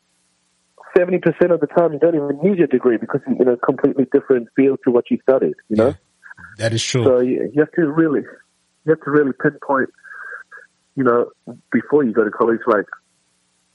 [0.96, 3.58] seventy percent of the time you don't even need your degree because you're in a
[3.58, 5.56] completely different field to what you studied.
[5.70, 5.96] You know.
[6.58, 7.04] That is true.
[7.04, 8.22] So you, you have to really,
[8.86, 9.90] you have to really pinpoint,
[10.96, 11.32] you know,
[11.72, 12.86] before you go to college, like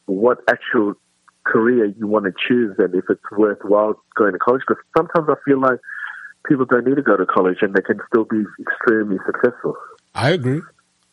[0.06, 0.94] what actual
[1.44, 4.62] career you want to choose and if it's worthwhile going to college.
[4.66, 5.80] Because sometimes I feel like
[6.48, 9.74] people don't need to go to college and they can still be extremely successful.
[10.14, 10.60] I agree.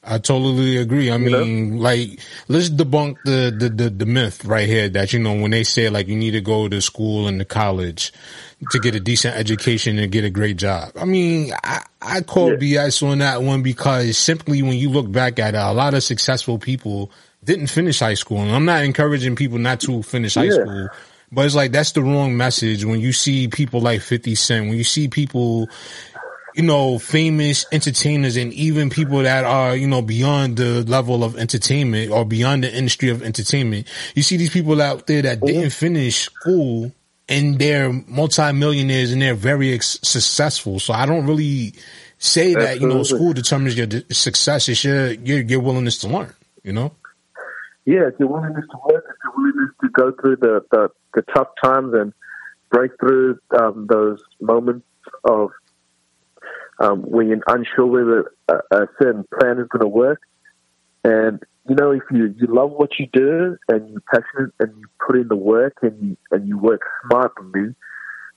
[0.05, 1.09] I totally agree.
[1.09, 5.33] I mean, like, let's debunk the, the, the, the myth right here that, you know,
[5.33, 8.11] when they say like you need to go to school and to college
[8.71, 10.91] to get a decent education and get a great job.
[10.99, 15.39] I mean, I, I call BS on that one because simply when you look back
[15.39, 17.09] at it, a lot of successful people
[17.43, 18.39] didn't finish high school.
[18.39, 20.89] And I'm not encouraging people not to finish high school.
[21.31, 24.77] But it's like that's the wrong message when you see people like 50 Cent, when
[24.77, 25.67] you see people
[26.55, 31.37] you know, famous entertainers and even people that are, you know, beyond the level of
[31.37, 33.87] entertainment or beyond the industry of entertainment.
[34.15, 36.91] You see these people out there that didn't finish school
[37.27, 40.79] and they're multimillionaires and they're very ex- successful.
[40.79, 41.73] So I don't really
[42.19, 44.69] say that, you know, school determines your de- success.
[44.69, 46.33] It's your, your, your willingness to learn,
[46.63, 46.93] you know?
[47.85, 51.21] Yeah, it's your willingness to work, it's your willingness to go through the, the, the
[51.33, 52.13] tough times and
[52.71, 54.85] break through um, those moments
[55.25, 55.51] of
[56.79, 60.21] um, when you're unsure whether a, a certain plan is going to work.
[61.03, 64.85] And you know, if you, you love what you do and you're passionate and you
[65.05, 67.75] put in the work and you and you work smartly,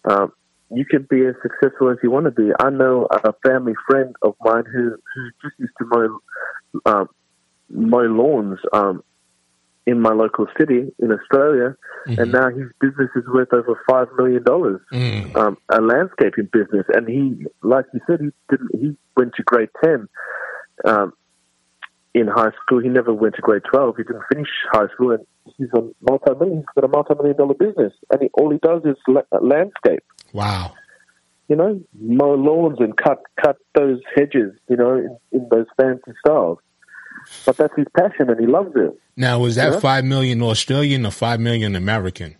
[0.04, 0.32] um,
[0.70, 2.50] you can be as successful as you want to be.
[2.60, 6.18] I know a family friend of mine who who just used to mow
[6.86, 7.08] um,
[7.68, 9.02] mow lawns um,
[9.86, 11.76] in my local city in Australia,
[12.18, 14.80] and now his business is worth over five million dollars.
[15.36, 18.70] Um, a landscaping business, and he, like you said, he didn't.
[18.80, 20.08] He went to grade ten
[20.84, 21.12] um,
[22.14, 22.80] in high school.
[22.80, 23.96] He never went to grade twelve.
[23.96, 25.24] He didn't finish high school, and
[25.56, 26.58] he's a multi-million.
[26.58, 30.02] He's got a multi-million dollar business, and he, all he does is la- landscape.
[30.32, 30.74] Wow.
[31.48, 34.52] You know, mow lawns and cut cut those hedges.
[34.68, 36.58] You know, in, in those fancy styles.
[37.44, 38.98] But that's his passion, and he loves it.
[39.16, 39.80] Now, was that Yeah.
[39.80, 42.36] 5 million Australian or 5 million American?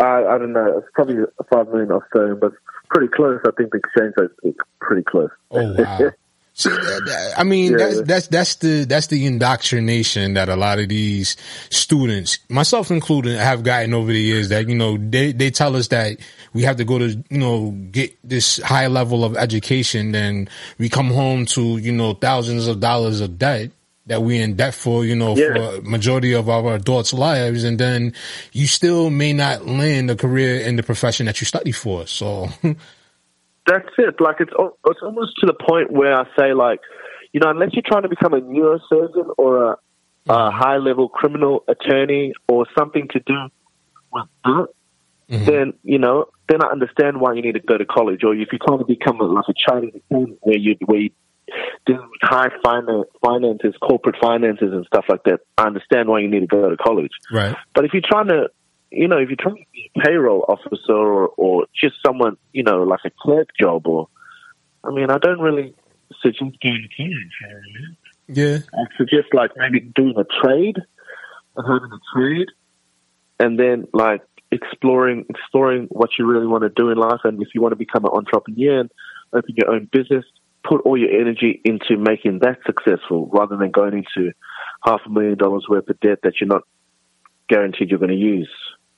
[0.00, 0.78] I, I don't know.
[0.78, 1.16] It's probably
[1.52, 2.52] five million Australian, but
[2.88, 3.38] pretty close.
[3.46, 5.30] I think the exchange rate is pretty close.
[5.50, 6.10] Oh wow!
[6.64, 7.78] That, that- I mean, Yeah.
[7.78, 11.36] that's that's that's the that's the indoctrination that a lot of these
[11.70, 14.48] students, myself included, have gotten over the years.
[14.48, 16.18] That you know, they they tell us that
[16.52, 20.48] we have to go to you know get this high level of education, then
[20.78, 23.70] we come home to you know thousands of dollars of debt
[24.06, 25.54] that we in debt for, you know, Yeah.
[25.54, 28.12] for majority of our adults' lives, and then
[28.52, 32.08] you still may not land a career in the profession that you study for.
[32.08, 32.48] So,
[33.70, 34.20] That's it.
[34.20, 34.52] Like it's
[34.86, 36.80] it's almost to the point where I say like,
[37.32, 39.76] you know, unless you're trying to become a neurosurgeon or a, a
[40.28, 40.58] mm-hmm.
[40.58, 43.48] high level criminal attorney or something to do
[44.12, 44.66] with that,
[45.30, 45.44] mm-hmm.
[45.44, 48.24] then you know, then I understand why you need to go to college.
[48.24, 51.10] Or if you're trying to become a, like a chartered accountant where you where you
[51.86, 56.40] do high finance, finances, corporate finances, and stuff like that, I understand why you need
[56.40, 57.12] to go to college.
[57.32, 57.54] right.
[57.72, 58.50] But if you're trying to
[58.90, 62.62] you know, if you're trying to be a payroll officer or, or just someone, you
[62.62, 64.08] know, like a clerk job, or
[64.84, 65.74] I mean, I don't really
[66.20, 66.96] suggest going to college.
[66.98, 67.96] You know what I mean?
[68.28, 68.58] Yeah.
[68.74, 70.76] I suggest like maybe doing a trade,
[71.56, 72.48] having a trade,
[73.38, 77.48] and then like exploring exploring what you really want to do in life, and if
[77.54, 78.90] you want to become an entrepreneur and
[79.32, 80.24] open your own business,
[80.64, 84.32] put all your energy into making that successful, rather than going into
[84.84, 86.62] half a million dollars worth of debt that you're not
[87.48, 88.50] guaranteed you're going to use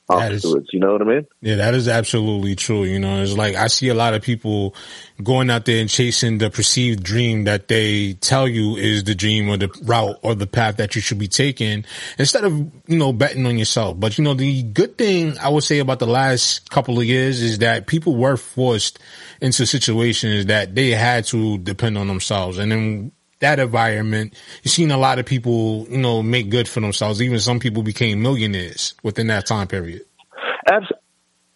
[0.09, 0.69] afterwards.
[0.73, 1.27] you know what I mean?
[1.41, 2.83] Yeah, that is absolutely true.
[2.83, 4.75] You know, it's like I see a lot of people
[5.21, 9.49] going out there and chasing the perceived dream that they tell you is the dream
[9.49, 11.85] or the route or the path that you should be taking
[12.19, 12.53] instead of,
[12.87, 13.99] you know, betting on yourself.
[13.99, 17.41] But, you know, the good thing I would say about the last couple of years
[17.41, 18.99] is that people were forced
[19.41, 22.57] into situations that they had to depend on themselves.
[22.57, 23.11] And then
[23.43, 24.33] that environment,
[24.63, 27.21] you've seen a lot of people, you know, make good for themselves.
[27.21, 30.01] Even some people became millionaires within that time period.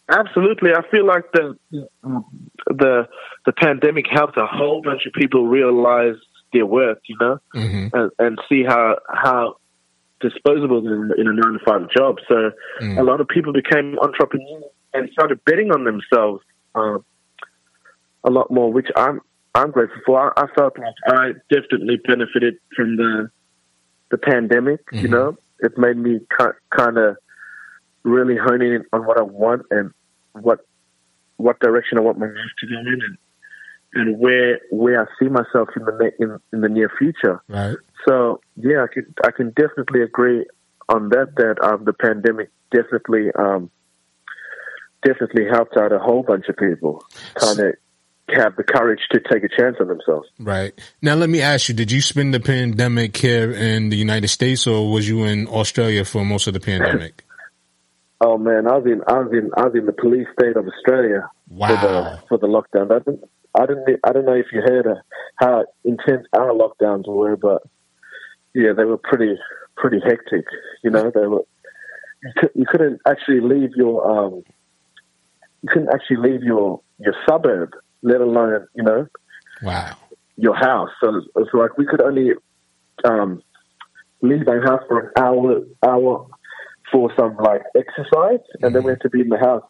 [0.10, 1.58] Absolutely, I feel like the
[2.68, 3.08] the
[3.46, 6.16] the pandemic helped a whole bunch of people realize
[6.54, 7.96] their worth, you know, mm-hmm.
[7.96, 9.58] and, and see how how
[10.22, 12.18] disposable in, in a nine to five job.
[12.28, 13.00] So Mm.
[13.00, 14.64] a lot of people became entrepreneurs
[14.94, 16.44] and started betting on themselves
[16.76, 17.00] uh,
[18.24, 19.20] a lot more, which I'm
[19.58, 20.40] I'm grateful for.
[20.40, 23.30] I, I felt like I definitely benefited from the
[24.12, 24.82] the pandemic.
[24.92, 27.18] You know, it made me kind of
[28.04, 29.92] really hone in on what I want and
[30.34, 30.60] what
[31.38, 33.18] what direction I want my life to go in, and
[33.94, 37.42] and where where I see myself in the ne- in, in the near future.
[37.48, 37.76] Right.
[38.08, 40.46] So yeah, I can I can definitely agree
[40.90, 41.36] on that.
[41.36, 43.72] That um, the pandemic definitely um,
[45.04, 47.04] definitely helped out a whole bunch of people
[47.36, 47.76] kind of
[48.30, 50.28] have the courage to take a chance on themselves.
[50.40, 50.78] Right.
[51.02, 54.68] Now, let me ask you, did you spend the pandemic here in the United States
[54.68, 57.24] or was you in Australia for most of the pandemic?
[58.20, 60.66] Oh man, I was in I was in I was in the police state of
[60.68, 61.68] Australia wow.
[61.68, 62.92] for the for the lockdown.
[62.92, 63.24] I didn't
[63.54, 64.88] I didn't I don't know if you heard
[65.36, 67.62] how intense our lockdowns were, but
[68.56, 69.36] yeah, they were pretty
[69.76, 70.46] pretty hectic.
[70.84, 71.44] You know, they were
[72.56, 74.44] you couldn't actually leave your um
[75.62, 77.74] you couldn't actually leave your your suburb,
[78.04, 79.08] let alone you know
[79.64, 79.96] Wow.
[80.38, 80.90] your house.
[81.04, 82.32] So it's, like we could only
[83.04, 83.42] um,
[84.22, 86.28] leave our house for an hour hour
[86.92, 89.64] for some like exercise, and then we had to be in the house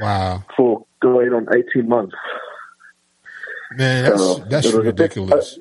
[0.00, 0.44] Wow.
[0.56, 2.14] for going on eighteen months.
[3.76, 5.58] Man, that's, So that's bit- ridiculous.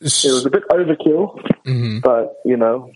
[0.00, 2.02] It was a bit overkill, Mhm.
[2.02, 2.90] but you know,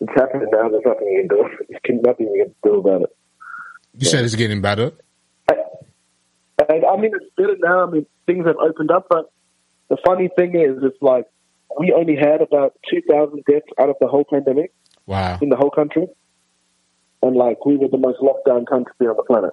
[0.00, 0.68] it's happening now.
[0.68, 1.48] There's nothing you can do.
[1.70, 3.16] You can nothing you can do about it.
[3.98, 4.92] You said it's getting better.
[6.58, 7.86] And I mean, it's better now.
[7.86, 9.30] I mean, things have opened up, but
[9.88, 11.26] the funny thing is, it's like
[11.78, 14.72] we only had about two thousand deaths out of the whole pandemic
[15.06, 15.38] Wow.
[15.42, 16.06] in the whole country,
[17.22, 19.50] and like we were the most locked down country on the planet.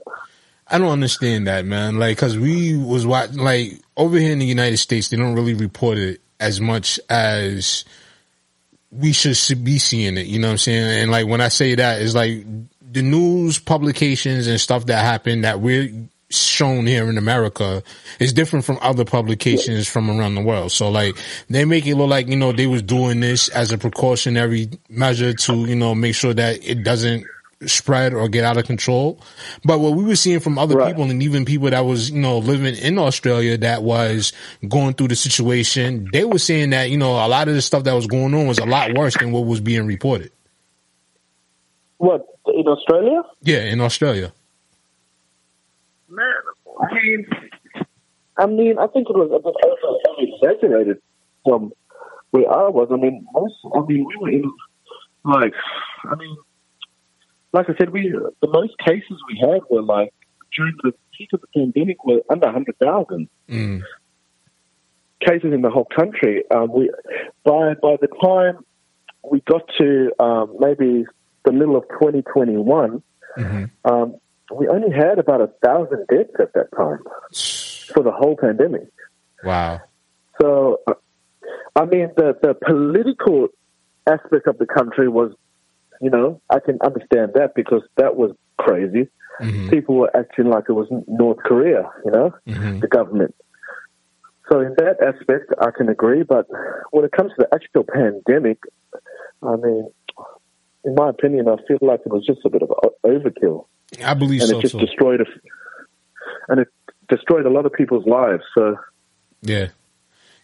[0.67, 1.99] I don't understand that, man.
[1.99, 5.53] Like, cause we was watching, like, over here in the United States, they don't really
[5.53, 7.83] report it as much as
[8.89, 10.27] we should should be seeing it.
[10.27, 11.01] You know what I'm saying?
[11.01, 12.45] And like, when I say that, it's like
[12.89, 15.89] the news publications and stuff that happen that we're
[16.31, 17.83] shown here in America
[18.19, 20.71] is different from other publications from around the world.
[20.71, 21.15] So like,
[21.49, 25.33] they make it look like, you know, they was doing this as a precautionary measure
[25.33, 27.25] to, you know, make sure that it doesn't
[27.65, 29.19] spread or get out of control.
[29.63, 32.39] But what we were seeing from other people and even people that was, you know,
[32.39, 34.33] living in Australia that was
[34.67, 37.83] going through the situation, they were saying that, you know, a lot of the stuff
[37.83, 40.31] that was going on was a lot worse than what was being reported.
[41.97, 43.21] What in Australia?
[43.43, 44.33] Yeah, in Australia.
[46.11, 46.25] Man,
[46.81, 47.25] I mean,
[48.37, 50.97] I mean, I think it was a bit over, over exaggerated
[51.45, 51.71] from
[52.31, 52.89] where I was.
[52.91, 54.51] I mean, most, I mean, we were in
[55.23, 55.53] like,
[56.03, 56.35] I mean,
[57.53, 60.13] like I said, we the most cases we had were like
[60.55, 63.81] during the peak of the pandemic were under hundred thousand Mm.
[65.25, 66.43] cases in the whole country.
[66.53, 66.89] Um, we
[67.43, 68.65] by by the time
[69.29, 71.05] we got to um, maybe
[71.45, 73.03] the middle of 2021,
[73.85, 74.15] um,
[74.53, 76.99] we only had about a thousand deaths at that time
[77.93, 78.87] for the whole pandemic.
[79.43, 79.81] Wow.
[80.41, 80.93] So, uh,
[81.75, 83.47] I mean, the the political
[84.07, 85.33] aspect of the country was,
[86.01, 89.07] you know, I can understand that because that was crazy.
[89.69, 93.33] People were acting like it was North Korea, you know, the government.
[94.51, 96.23] So in that aspect, I can agree.
[96.23, 96.45] But
[96.91, 98.59] when it comes to the actual pandemic,
[99.41, 99.89] I mean,
[100.83, 102.69] in my opinion, I feel like it was just a bit of
[103.05, 103.65] overkill.
[104.05, 104.85] I believe and so, it just too.
[104.85, 105.25] destroyed a,
[106.49, 106.67] and it
[107.09, 108.43] destroyed a lot of people's lives.
[108.55, 108.77] So
[109.41, 109.67] Yeah.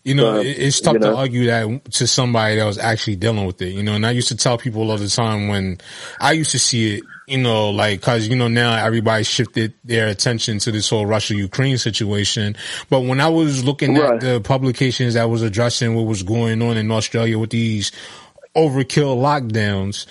[0.03, 1.11] You know, So, it- it's tough you know.
[1.11, 3.73] to argue that to somebody that was actually dealing with it.
[3.73, 5.79] You know, and I used to tell people all the time when
[6.21, 7.03] I used to see it.
[7.27, 11.35] You know, like because you know now everybody shifted their attention to this whole Russia
[11.35, 12.55] Ukraine situation.
[12.89, 16.77] But when I was looking at the publications that was addressing what was going on
[16.77, 17.91] in Australia with these
[18.55, 20.05] overkill lockdowns,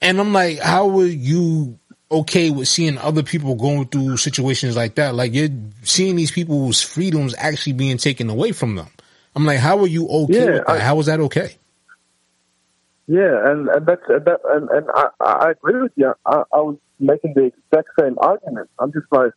[0.00, 1.78] and I'm like, how would you
[2.20, 5.14] okay with seeing other people going through situations like that?
[5.14, 5.48] Like you're
[5.82, 8.88] seeing these people's freedoms actually being taken away from them.
[9.36, 10.70] I'm like, how are you okay Yeah, with that?
[10.70, 11.56] I- how is that okay?
[13.06, 16.14] Yeah, and, and that's and, that, and, and I, I agree with you.
[16.24, 18.70] I, I was making the exact same argument.
[18.78, 19.32] I'm just like,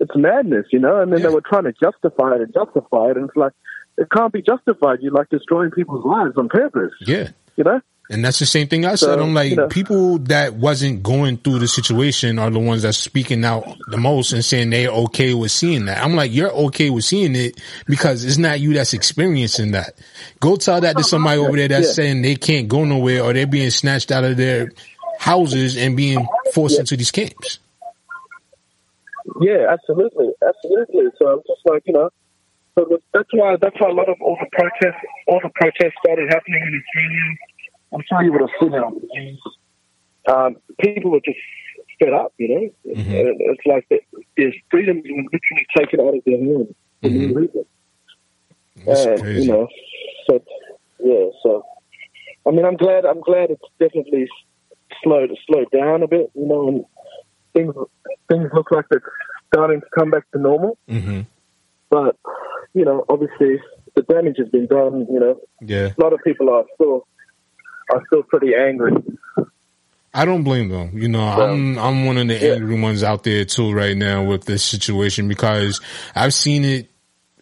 [0.00, 1.00] it's madness, you know.
[1.00, 3.52] And then they were trying to justify it and justify it, and it's like,
[3.98, 4.98] it can't be justified.
[5.00, 7.28] You're like destroying people's lives on purpose, Yeah.
[7.56, 7.80] you know.
[8.10, 9.18] And that's the same thing I So, said.
[9.18, 9.68] I'm like, you know.
[9.68, 14.32] people that wasn't going through the situation are the ones that's speaking out the most
[14.32, 16.04] and saying they're okay with seeing that.
[16.04, 19.94] I'm like, you're okay with seeing it because it's not you that's experiencing that.
[20.38, 21.02] Go tell that to uh-huh.
[21.08, 21.92] somebody over there that's Yeah.
[21.92, 24.70] saying they can't go nowhere or they're being snatched out of their
[25.18, 27.58] houses and being forced into these camps.
[29.40, 31.06] Yeah, absolutely, absolutely.
[31.18, 32.10] So I'm just like, you know,
[32.78, 36.28] so that's why that's why a lot of all the protests, all the protests started
[36.28, 37.36] happening in Australia.
[37.94, 39.42] I'm sure you would have seen it on the news.
[40.26, 41.38] Um, people were just
[41.98, 42.92] fed up, you know.
[42.94, 44.00] And It's like the,
[44.36, 47.64] their freedom was literally taken out of their hands for no reason.
[48.86, 49.68] And, you know,
[50.28, 50.42] so
[50.98, 51.64] yeah, so
[52.46, 53.04] I mean, I'm glad.
[53.04, 54.28] I'm glad it's definitely
[55.02, 56.84] slowed slowed down a bit, you know, and
[57.54, 57.74] things
[58.28, 59.02] things look like they're
[59.54, 60.76] starting to come back to normal.
[60.88, 61.20] Mm-hmm.
[61.90, 62.16] But
[62.74, 63.60] you know, obviously,
[63.94, 65.06] the damage has been done.
[65.10, 65.92] You know, Yeah.
[65.96, 67.06] a lot of people are still
[67.92, 68.92] are still pretty angry.
[70.14, 70.96] I don't blame them.
[70.96, 74.44] You know, I'm I'm one of the angry ones out there too right now with
[74.44, 75.80] this situation because
[76.14, 76.88] I've seen it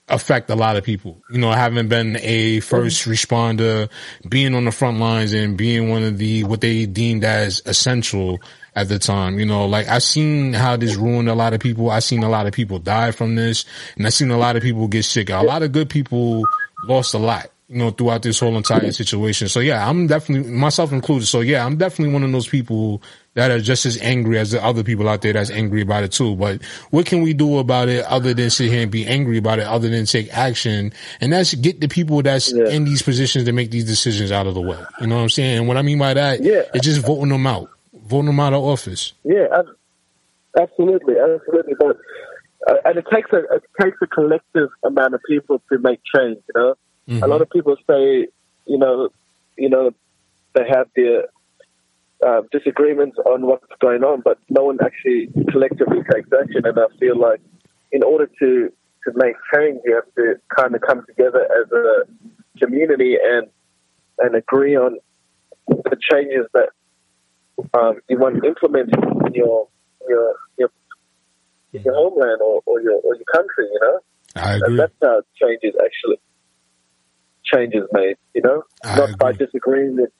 [0.09, 1.23] affect a lot of people.
[1.31, 3.11] You know, having been a first mm-hmm.
[3.11, 3.91] responder,
[4.27, 8.41] being on the front lines and being one of the what they deemed as essential
[8.75, 9.39] at the time.
[9.39, 11.91] You know, like I've seen how this ruined a lot of people.
[11.91, 13.67] I've seen a lot of people die from this,
[13.97, 15.29] and I've seen a lot of people get sick.
[15.29, 16.45] A lot of good people
[16.85, 19.49] lost a lot you know, throughout this whole entire situation.
[19.49, 21.27] So yeah, I'm definitely myself included.
[21.27, 23.03] So yeah, I'm definitely one of those people
[23.35, 26.13] that are just as angry as the other people out there that's angry about it
[26.13, 26.37] too.
[26.37, 29.59] But what can we do about it other than sit here and be angry about
[29.59, 30.93] it, other than take action?
[31.21, 34.53] And that's get the people that's in these positions to make these decisions out of
[34.55, 34.79] the way.
[35.01, 35.59] You know what I'm saying?
[35.61, 36.63] And what I mean by that Yeah.
[36.75, 39.15] is just voting them out, voting them out of office.
[39.25, 39.47] Yeah,
[40.61, 41.75] absolutely, absolutely.
[41.79, 41.97] But
[42.69, 46.39] uh, and it takes a it takes a collective amount of people to make change.
[46.55, 46.75] You know,
[47.09, 48.29] a lot of people say,
[48.67, 49.09] you know,
[49.57, 49.91] you know,
[50.55, 51.25] they have their
[52.27, 56.63] uh, disagreements on what's going on, but no one actually collectively takes action.
[56.65, 57.41] And I feel like
[57.91, 58.73] in order to
[59.05, 63.49] to make change, you have to kind of come together as a community and
[64.19, 64.99] and agree on
[65.67, 66.69] the changes that
[67.75, 68.95] um, you want implemented
[69.27, 69.69] in your
[70.09, 70.71] your your,
[71.73, 73.67] in your homeland or, or your or your country.
[73.73, 73.99] You know,
[74.37, 76.19] I and that's how change is actually
[77.45, 78.17] change is made.
[78.35, 80.11] You know, not by disagreeing with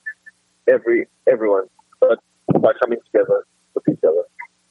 [0.69, 1.65] every everyone,
[2.01, 2.19] but
[2.61, 3.45] by coming together
[3.75, 4.23] with each other.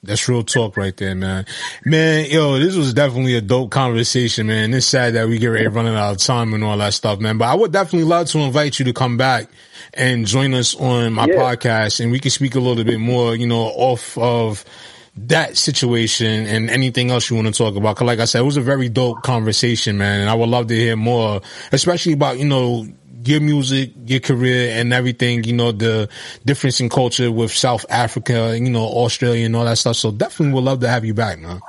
[0.04, 1.46] That's real talk right there, man.
[1.86, 4.74] Man, yo, this was definitely a dope conversation, man.
[4.74, 7.38] It's sad that we get ready running out of time and all that stuff, man.
[7.38, 9.48] But I would definitely love to invite you to come back
[9.94, 11.36] and join us on my Yeah.
[11.36, 14.66] podcast and we can speak a little bit more, you know, off of
[15.16, 17.98] that situation and anything else you want to talk about.
[17.98, 20.22] Cause like I said, it was a very dope conversation, man.
[20.22, 21.42] And I would love to hear more,
[21.72, 22.88] especially about, you know,
[23.24, 26.10] your music, your career and everything, you know, the
[26.46, 29.96] difference in culture with South Africa, and you know, Australia and all that stuff.
[29.96, 31.62] So definitely would love to have you back, man.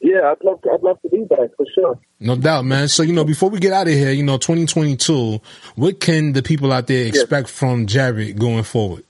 [0.00, 1.98] Yeah, I'd love to, I'd love to be back for sure.
[2.20, 2.88] No doubt, man.
[2.88, 5.40] So, you know, before we get out of here, you know, 2022,
[5.74, 9.05] what can the people out there expect from Jarid going forward?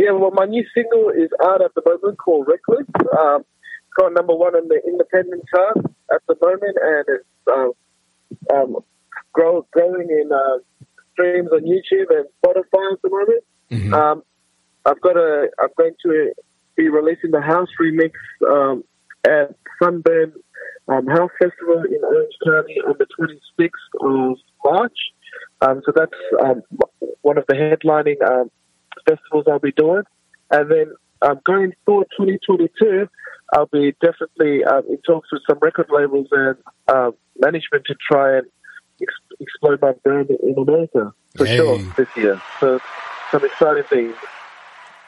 [0.00, 2.86] Yeah, well, my new single is out at the moment called Reckless.
[3.18, 5.76] Um, it's got number one on the independent chart
[6.10, 7.72] at the moment, and it's um,
[8.50, 8.76] um,
[9.34, 10.56] grow, growing in uh,
[11.12, 13.44] streams on YouTube and Spotify at the moment.
[13.92, 14.22] Um,
[14.86, 15.50] I've got a.
[15.60, 16.32] I'm going to
[16.76, 18.12] be releasing the house remix
[18.50, 18.82] um,
[19.26, 20.32] at Sunburn
[20.88, 23.68] um, House Festival in Orange County on the 26th
[24.00, 24.96] of March.
[25.60, 26.62] Um, so that's um,
[27.20, 28.50] one of the headlining um,
[29.08, 30.02] festivals I'll be doing.
[30.50, 30.92] And then
[31.22, 33.08] um, going forward 2022,
[33.52, 36.56] I'll be definitely um, in talks with some record labels and
[36.88, 38.46] um, management to try and
[39.02, 41.56] ex- explode my brand in America for Hey.
[41.56, 42.40] sure this year.
[42.60, 42.80] So
[43.30, 44.16] some exciting things.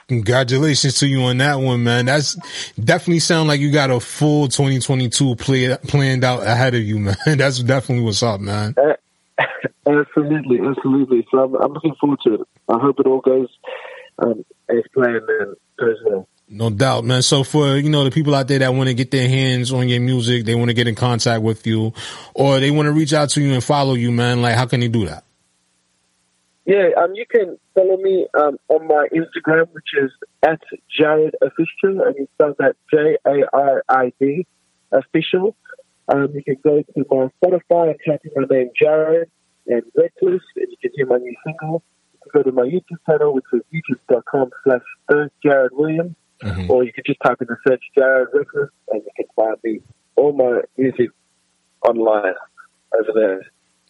[0.08, 2.04] Congratulations to you on that one, man.
[2.06, 2.34] That's
[2.74, 7.16] definitely sound like you got a full 2022 play, planned out ahead of you, man.
[7.24, 8.74] That's definitely what's up, man.
[8.76, 8.94] Uh,
[9.86, 11.26] absolutely, absolutely.
[11.30, 12.40] So I'm, I'm, looking forward to it.
[12.68, 13.48] I hope it all goes
[14.18, 16.28] um, as planned and goes well.
[16.48, 17.22] No doubt, man.
[17.22, 19.88] So for, you know, the people out there that want to get their hands on
[19.88, 21.94] your music, they want to get in contact with you,
[22.34, 24.80] or they want to reach out to you and follow you, man, like how can
[24.80, 25.24] they do that?
[26.64, 30.12] Yeah, um, you can follow me um, on my Instagram, which is
[30.42, 30.60] at
[31.00, 34.46] Jarid Official, and you spell that J A R I D
[34.92, 35.56] Official.
[36.12, 39.26] Um, you can go to my Spotify and type in my name, Jarid,
[39.66, 41.82] and Reckless, and you can hear my new single.
[42.12, 44.82] You can go to my YouTube channel, which is youtube.com slash
[45.44, 46.70] Jarid Williams, mm-hmm.
[46.70, 49.80] or you can just type in the search Jarid Reckless, and you can find me,
[50.16, 51.08] all my music
[51.86, 52.34] online
[52.94, 53.42] over there.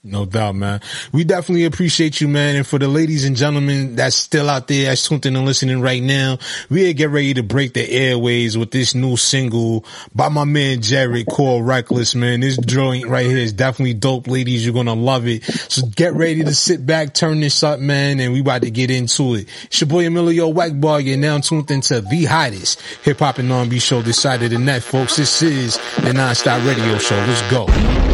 [0.05, 0.81] No doubt, man.
[1.13, 2.57] We definitely appreciate you, man.
[2.57, 5.81] And for the ladies and gentlemen that's still out there, that's tuned in and listening
[5.81, 6.39] right now,
[6.69, 11.27] we get ready to break the airways with this new single by my man Jarid
[11.29, 12.41] called Reckless, man.
[12.41, 14.65] This joint right here is definitely dope, ladies.
[14.65, 15.45] You're gonna love it.
[15.45, 18.91] So get ready to sit back, turn this up, man, and we about to get
[18.91, 19.47] into it.
[19.67, 21.05] It's your boy Emillio Egbar.
[21.05, 25.15] You're now tuned into the hottest hip hop and R&B show this side of folks.
[25.15, 27.15] This is the Nonstop Radio Show.
[27.15, 28.12] Let's go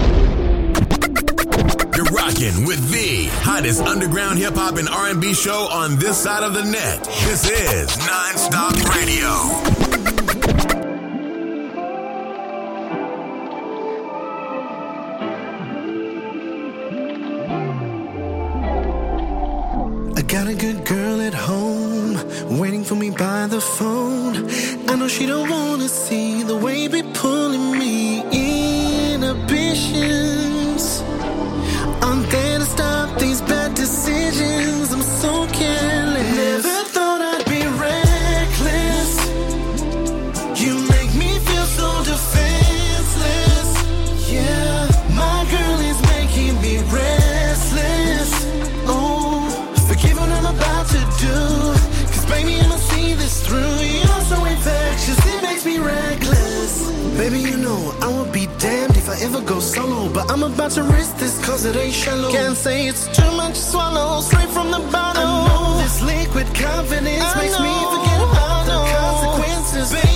[2.39, 6.65] rocking with the hottest underground hip hop and R&B show on this side of the
[6.65, 7.05] net.
[7.25, 9.29] This is Nonstop Radio.
[20.17, 24.49] I got a good girl at home waiting for me by the phone.
[24.89, 28.23] I know she don't wanna see the way we pulling me
[29.13, 30.09] inhibition.
[30.09, 30.28] ever
[60.19, 62.33] But I'm about to risk this cause it ain't shallow.
[62.33, 65.23] Can't say it's too much to swallow, straight from the bottle.
[65.23, 67.63] I know this liquid confidence I makes know.
[67.63, 69.93] me forget about the consequences.
[69.93, 70.08] Baby,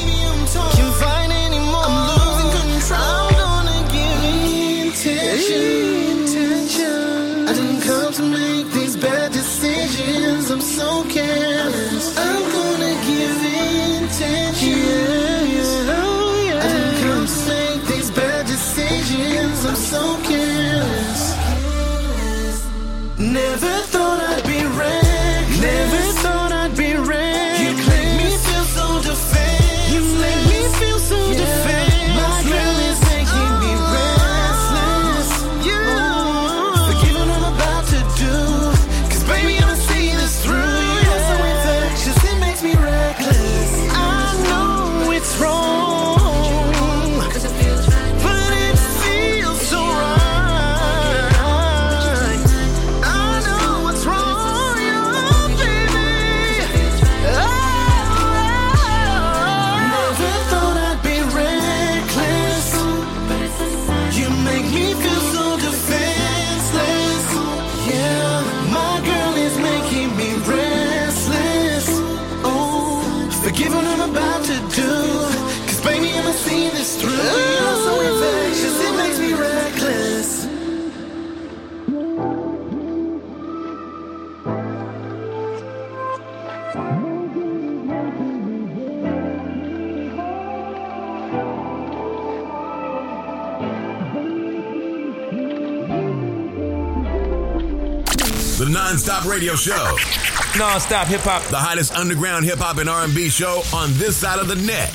[100.72, 101.42] Non-stop hip hop.
[101.50, 104.88] The hottest underground hip hop and R&B show on this side of the net.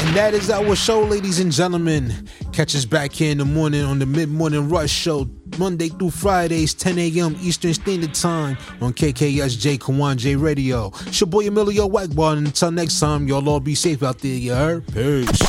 [0.00, 2.28] And that is our show, ladies and gentlemen.
[2.52, 6.10] Catch us back here in the morning on the Mid Morning Rush Show, Monday through
[6.10, 7.36] Fridays, 10 a.m.
[7.40, 10.88] Eastern Standard Time on KKSJ Kawon J Radio.
[11.02, 14.34] It's your boy Emillio Egbar, and until next time, y'all all be safe out there,
[14.34, 14.84] you heard?
[14.88, 15.40] Peace.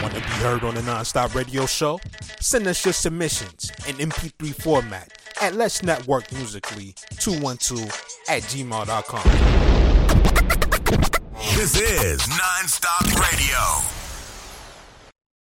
[0.00, 1.98] Want to be heard on the Non-Stop Radio Show?
[2.38, 7.82] Send us your submissions in MP3 format at Let's Network Musically 212
[8.28, 9.24] at gmail.com.
[11.56, 14.01] This is Nonstop Radio.